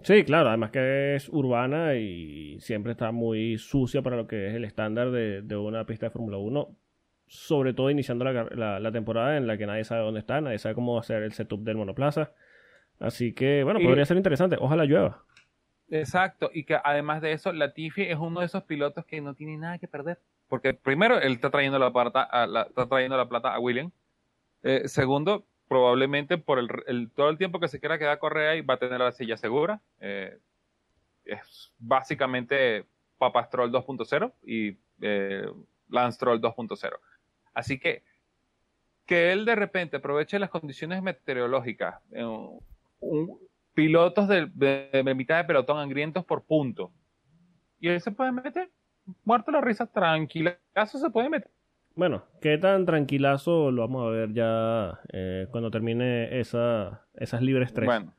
[0.03, 4.55] Sí, claro, además que es urbana y siempre está muy sucia para lo que es
[4.55, 6.69] el estándar de, una pista de Fórmula 1,
[7.27, 10.75] sobre todo iniciando la, la, temporada en la que nadie sabe dónde está, nadie sabe
[10.75, 12.33] cómo hacer el setup del monoplaza.
[12.99, 14.57] Así que, bueno, podría ser interesante.
[14.59, 15.23] Ojalá llueva.
[15.89, 19.57] Exacto, y que además de eso, Latifi es uno de esos pilotos que no tiene
[19.57, 20.19] nada que perder.
[20.49, 23.91] Porque primero, él está trayendo la plata a, está trayendo la plata a William.
[24.63, 28.49] Eh, segundo, probablemente por el, el- todo el tiempo que se quiera quedar a correr
[28.49, 29.81] ahí va a tener la silla segura.
[30.01, 30.39] Eh,
[31.25, 32.85] es básicamente
[33.19, 35.51] Papa Stroll 2.0 y eh,
[35.89, 36.99] Lance Stroll 2.0.
[37.55, 38.03] Así que
[39.07, 43.39] que él de repente aproveche las condiciones meteorológicas, eh, un-
[43.73, 46.91] pilotos de, de- de mitad de pelotón angrientos por punto,
[47.79, 48.71] y él se puede meter,
[49.23, 51.51] muerto la risa, tranquilazo se puede meter.
[51.97, 57.73] Bueno, qué tan tranquilazo lo vamos a ver ya eh, cuando termine esa, esas libres
[57.73, 57.87] tres.
[57.87, 58.13] Bueno,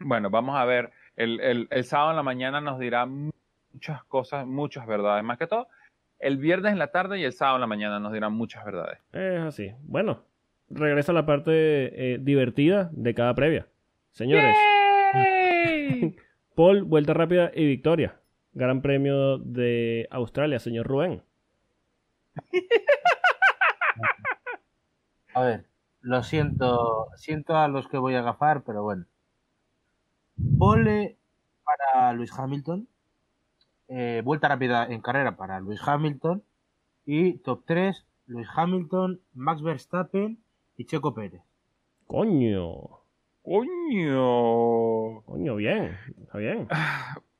[0.00, 0.90] bueno, vamos a ver.
[1.14, 5.22] El, el, el sábado en la mañana nos dirá muchas cosas, muchas verdades.
[5.22, 5.68] Más que todo,
[6.18, 8.98] el viernes en la tarde y el sábado en la mañana nos dirán muchas verdades.
[9.12, 9.74] Es así.
[9.82, 10.24] Bueno,
[10.70, 13.66] regresa la parte eh, divertida de cada previa.
[14.12, 14.56] Señores.
[16.54, 18.16] Paul, vuelta rápida y victoria.
[18.54, 21.22] Gran premio de Australia, señor Rubén.
[25.34, 25.66] A ver,
[26.00, 29.04] lo siento, siento a los que voy a agafar, pero bueno.
[30.58, 31.16] Pole
[31.64, 32.88] para Luis Hamilton,
[33.88, 36.42] eh, vuelta rápida en carrera para Luis Hamilton
[37.04, 40.38] y top 3, Luis Hamilton, Max Verstappen
[40.76, 41.42] y Checo Pérez.
[42.06, 42.98] Coño.
[43.42, 45.22] ¡Coño!
[45.22, 45.96] Coño, bien.
[46.22, 46.68] Está bien.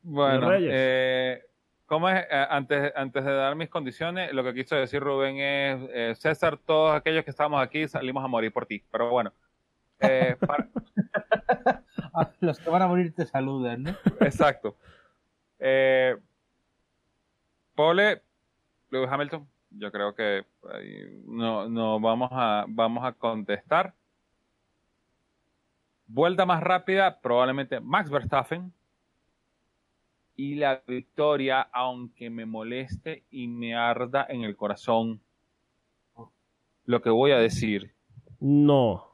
[0.03, 0.71] Bueno, Reyes.
[0.75, 1.43] eh,
[1.89, 2.25] ¿cómo es?
[2.31, 6.57] Eh, antes, antes de dar mis condiciones, lo que quiso decir Rubén es, eh, César,
[6.59, 8.85] todos aquellos que estamos aquí salimos a morir por ti.
[8.93, 9.33] Pero bueno,
[9.99, 10.69] eh, para-
[12.15, 13.91] Ah, los que van a morir te saludan, ¿no?
[14.21, 14.77] exacto.
[15.59, 16.17] Eh,
[17.75, 18.23] Pole,
[18.91, 20.45] Lewis Hamilton, yo creo que
[21.27, 23.95] no, no vamos a, vamos a contestar.
[26.07, 28.73] Vuelta más rápida, probablemente Max Verstappen.
[30.41, 35.21] Y la victoria, aunque me moleste y me arda en el corazón,
[36.85, 37.93] lo que voy a decir,
[38.41, 39.05] No.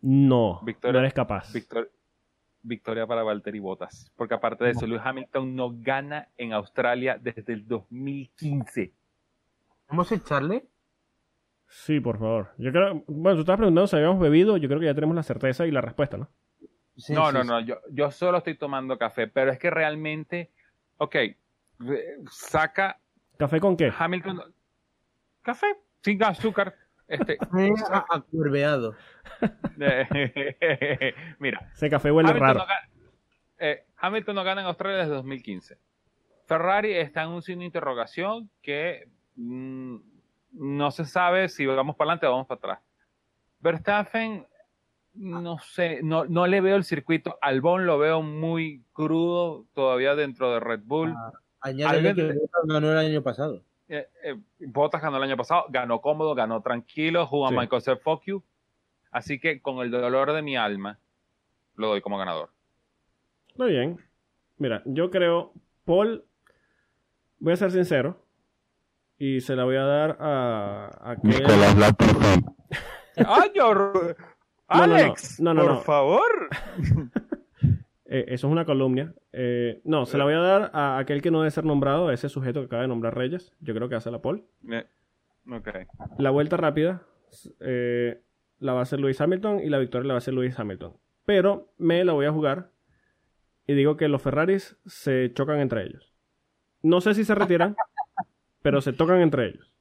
[0.00, 0.60] No.
[0.62, 1.52] Victoria- no eres capaz.
[1.52, 1.90] victor-
[2.62, 4.10] victoria para Valtteri Bottas.
[4.16, 8.92] Porque aparte de eso, Lewis Hamilton no gana en Australia desde el 2015.
[9.88, 10.64] ¿Vamos a echarle?
[11.66, 12.52] Sí, por favor.
[12.56, 13.02] Yo creo.
[13.06, 14.56] Bueno, tú estabas preguntando si habíamos bebido.
[14.56, 16.28] Yo creo que ya tenemos la certeza y la respuesta, ¿no?
[16.98, 20.50] Sí, no, sí, no, no, yo, yo solo estoy tomando café, pero es que realmente,
[20.98, 21.16] ok,
[22.30, 22.98] saca
[23.38, 23.92] ¿Café con qué?
[23.96, 24.52] Hamilton,
[25.42, 26.74] café, sin azúcar,
[27.06, 27.38] este,
[29.80, 32.58] eh, mira, Ese café huele Hamilton raro.
[32.58, 32.88] no, gana,
[33.58, 35.78] eh, Hamilton no gana en Australia desde 2015.
[36.46, 39.96] Ferrari está en un signo de interrogación que mm,
[40.52, 42.80] no se sabe si vamos para adelante o vamos para atrás.
[43.60, 44.46] Verstappen,
[45.14, 47.38] no sé, no, no le veo el circuito.
[47.40, 51.14] Albon lo veo muy crudo todavía dentro de Red Bull.
[51.60, 53.62] Añádele Alguien que Bottas ganó el año pasado.
[53.88, 57.56] Eh, eh, Bottas ganó el año pasado, ganó cómodo, ganó tranquilo, jugó a Sí.
[57.56, 58.42] Michael Self Fuck You.
[59.10, 60.98] Así que con el dolor de mi alma,
[61.74, 62.50] lo doy como ganador.
[63.48, 63.98] Está bien.
[64.58, 65.52] Mira, yo creo.
[65.84, 66.24] Paul.
[67.40, 68.24] Voy a ser sincero.
[69.18, 71.10] Y se la voy a dar a.
[71.12, 72.44] a Nicolás Latifi.
[73.26, 73.92] ¡Ay, yo-
[74.70, 74.94] no, no.
[74.94, 75.40] Alex!
[75.40, 75.80] No, no, por no.
[75.80, 76.48] favor.
[78.10, 79.12] Eh, eso es una calumnia.
[79.34, 82.14] Eh, no, se la voy a dar a aquel que no debe ser nombrado, a
[82.14, 83.54] ese sujeto que acaba de nombrar Reyes.
[83.60, 84.46] Yo creo que hace la Paul.
[84.70, 84.86] Eh,
[85.50, 85.68] ok.
[86.16, 87.02] La vuelta rápida
[87.60, 88.22] eh,
[88.60, 90.96] la va a hacer Lewis Hamilton y la victoria la va a hacer Lewis Hamilton.
[91.26, 92.70] Pero me la voy a jugar
[93.66, 96.10] y digo que los Ferraris se chocan entre ellos.
[96.82, 97.76] No sé si se retiran,
[98.62, 99.74] pero se tocan entre ellos.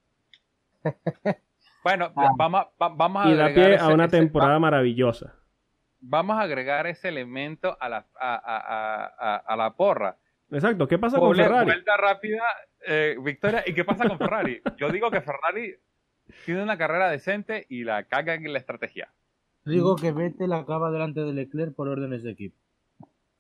[1.88, 2.29] Bueno, Ah.
[2.38, 5.35] vamos, a- va- vamos a Y da pie ese- a una ese- temporada va- maravillosa.
[6.01, 10.17] vamos a agregar ese elemento a la, a, a- a- la porra.
[10.51, 10.88] Exacto.
[10.88, 11.65] ¿Qué pasa con Ferrari?
[11.65, 12.43] vuelta rápida,
[12.85, 13.63] eh, victoria.
[13.65, 14.61] ¿Y qué pasa con Ferrari?
[14.79, 15.75] Yo digo que Ferrari
[16.45, 19.09] tiene una carrera decente y la caga en la estrategia.
[19.65, 22.55] Digo que Vettel acaba delante de Leclerc por órdenes de equipo.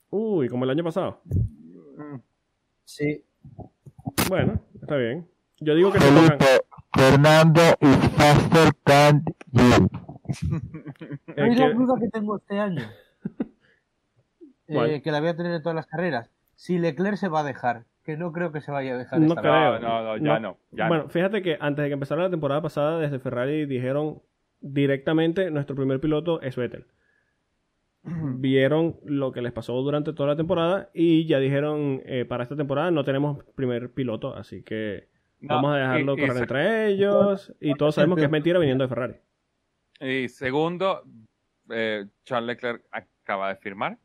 [0.09, 1.21] Uy, como el año pasado.
[2.85, 3.23] Sí.
[4.29, 5.27] Bueno, está bien.
[5.59, 6.37] Yo digo que se tocan.
[6.97, 9.87] Fernando is faster than you.
[11.27, 12.81] Eh, Es la duda que tengo este año.
[14.69, 16.29] Eh, que la voy a tener en todas las carreras.
[16.55, 19.27] Si Leclerc se va a dejar, que no creo que se vaya a dejar No
[19.27, 19.71] esta creo.
[19.71, 19.81] vez.
[19.81, 21.09] No, no, ya no, ya bueno, no.
[21.09, 24.21] fíjate que antes de que empezara la temporada pasada, desde Ferrari dijeron
[24.59, 26.85] directamente nuestro primer piloto es Vettel.
[28.03, 32.57] Vieron lo que les pasó durante toda la temporada y ya dijeron eh, para esta
[32.57, 35.07] temporada no tenemos primer piloto, así que
[35.39, 38.83] No, vamos a dejarlo y- correr entre ellos y todos sabemos que es mentira viniendo
[38.83, 39.15] de Ferrari.
[39.99, 41.03] Y segundo,
[41.69, 43.97] eh, Charles Leclerc acaba de firmar.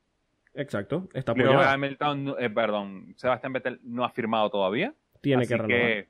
[0.54, 4.94] Exacto, está apoyado, Hamilton, no- eh, perdón, Sebastián Vettel no ha firmado todavía.
[5.22, 5.80] tiene así que renovar.
[5.80, 6.08] que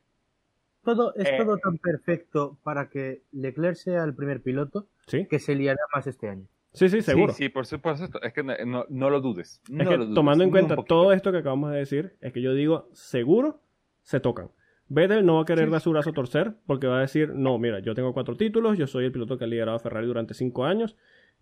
[0.82, 1.36] todo, es Eh.
[1.38, 6.06] todo tan perfecto para que Leclerc sea el primer piloto Sí, que se liará más
[6.06, 6.46] este año.
[6.72, 7.32] sí, sí, seguro.
[7.34, 8.20] Sí, sí, por supuesto.
[8.22, 9.60] Es que no, no- no lo dudes.
[9.70, 12.40] Es que lo dudes, tomando en cuenta todo esto que acabamos de decir, es que
[12.42, 13.60] yo digo, seguro
[14.02, 14.48] se tocan.
[14.94, 17.58] Vettel no va a querer dar su brazo a torcer porque va a decir, no,
[17.58, 20.34] mira, yo tengo cuatro títulos, yo soy el piloto que ha liderado a Ferrari durante
[20.34, 20.96] cinco años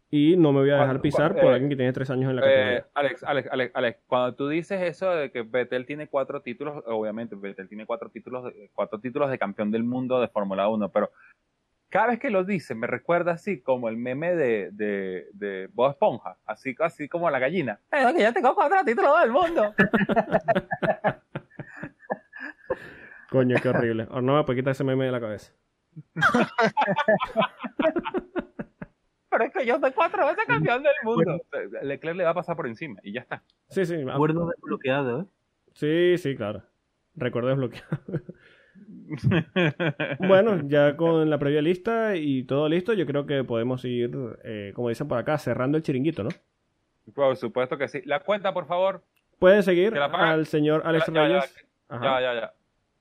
[0.08, 2.30] y no me voy a dejar pisar cuando- por eh, alguien que tiene tres años
[2.30, 2.86] en la Eh, categoría.
[2.94, 7.34] Alex, Alex, Alex, Alex, cuando tú dices eso de que Vettel tiene cuatro títulos, obviamente
[7.34, 11.10] Vettel tiene cuatro títulos, cuatro títulos de campeón del mundo de Fórmula 1, pero
[11.88, 15.90] cada vez que lo dice me recuerda así como el meme de, de, de Bob
[15.90, 17.80] Esponja, así, así como la gallina.
[17.90, 19.74] Eh, que ya tengo cuatro títulos del mundo.
[23.30, 24.06] Coño, qué horrible.
[24.10, 25.52] Ahora no me puede quitar ese meme de la cabeza.
[29.28, 31.40] pero es que yo soy cuatro veces campeón del mundo.
[31.82, 33.42] Leclerc le va a pasar por encima y ya está.
[33.68, 33.96] Sí, sí.
[34.08, 35.24] ah, Acuerdo desbloqueado, ¿eh?
[35.74, 36.62] Sí, sí, claro.
[37.14, 37.88] Recuerdo desbloqueado.
[40.20, 44.72] Bueno, ya con la previa lista y todo listo, yo creo que podemos ir, eh,
[44.74, 46.30] como dicen por acá, cerrando el chiringuito, ¿no?
[47.14, 48.02] Por supuesto que sí.
[48.04, 49.02] La cuenta, por favor.
[49.40, 51.66] Pueden seguir al señor Alex Ya, ya, ya, Reyes.
[51.88, 52.04] Ajá.
[52.04, 52.54] Ya, ya, ya.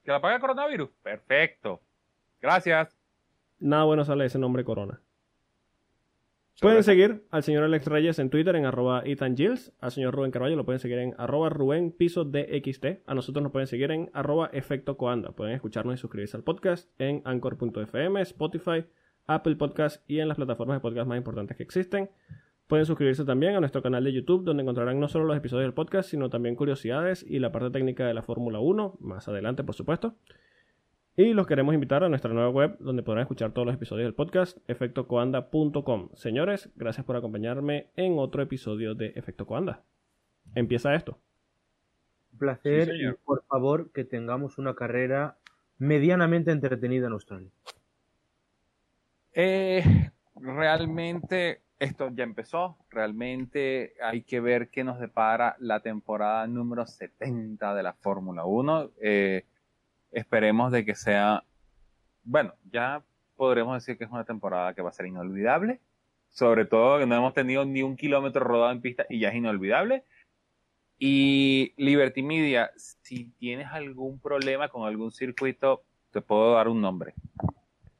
[0.09, 0.89] ¿Que la paga el coronavirus?
[1.03, 1.81] Perfecto.
[2.41, 2.97] Gracias.
[3.59, 4.99] Nada bueno sale ese nombre Corona.
[6.59, 9.71] Pueden seguir al señor Alex Reyes en Twitter en arroba Ethan Gilles.
[9.79, 13.05] Al señor Rubén Carballo lo pueden seguir en arroba Rubén Piso DXT.
[13.05, 15.29] A nosotros nos pueden seguir en arroba Efecto Coanda.
[15.33, 18.85] Pueden escucharnos y suscribirse al podcast en Anchor.fm, Spotify,
[19.27, 22.09] Apple Podcast y en las plataformas de podcast más importantes que existen.
[22.69, 25.73] Pueden suscribirse también a nuestro canal de YouTube, donde encontrarán no solo los episodios del
[25.73, 29.73] podcast, sino también curiosidades y la parte técnica de la Fórmula 1, más adelante, por
[29.73, 30.13] supuesto.
[31.17, 34.13] Y los queremos invitar a nuestra nueva web, donde podrán escuchar todos los episodios del
[34.13, 36.09] podcast, efectocoanda.com.
[36.13, 39.81] Señores, gracias por acompañarme en otro episodio de Efecto Coanda.
[40.53, 41.17] Empieza esto.
[42.33, 45.39] Un placer Sí, y por favor que tengamos una carrera
[45.79, 47.49] medianamente entretenida en Australia.
[49.33, 52.77] Eh, realmente esto ya empezó.
[52.89, 58.91] Realmente hay que ver qué nos depara la temporada número 70 de la Fórmula 1.
[59.01, 59.45] Eh,
[60.11, 61.43] esperemos de que sea,
[62.23, 63.01] bueno, ya
[63.35, 65.79] podremos decir que es una temporada que va a ser inolvidable.
[66.27, 69.35] Sobre todo que no hemos tenido ni un kilómetro rodado en pista y ya es
[69.35, 70.03] inolvidable.
[70.99, 77.13] Y Liberty Media, si tienes algún problema con algún circuito, te puedo dar un nombre.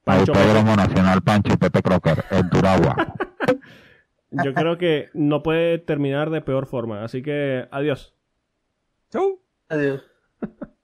[0.03, 2.95] Pancho Autódromo Nacional Pancho Pepe Crocker, en Turagua.
[4.31, 8.13] Yo creo que no puede terminar de peor forma, así que adiós.
[9.11, 9.41] Chau.
[9.69, 10.03] Adiós.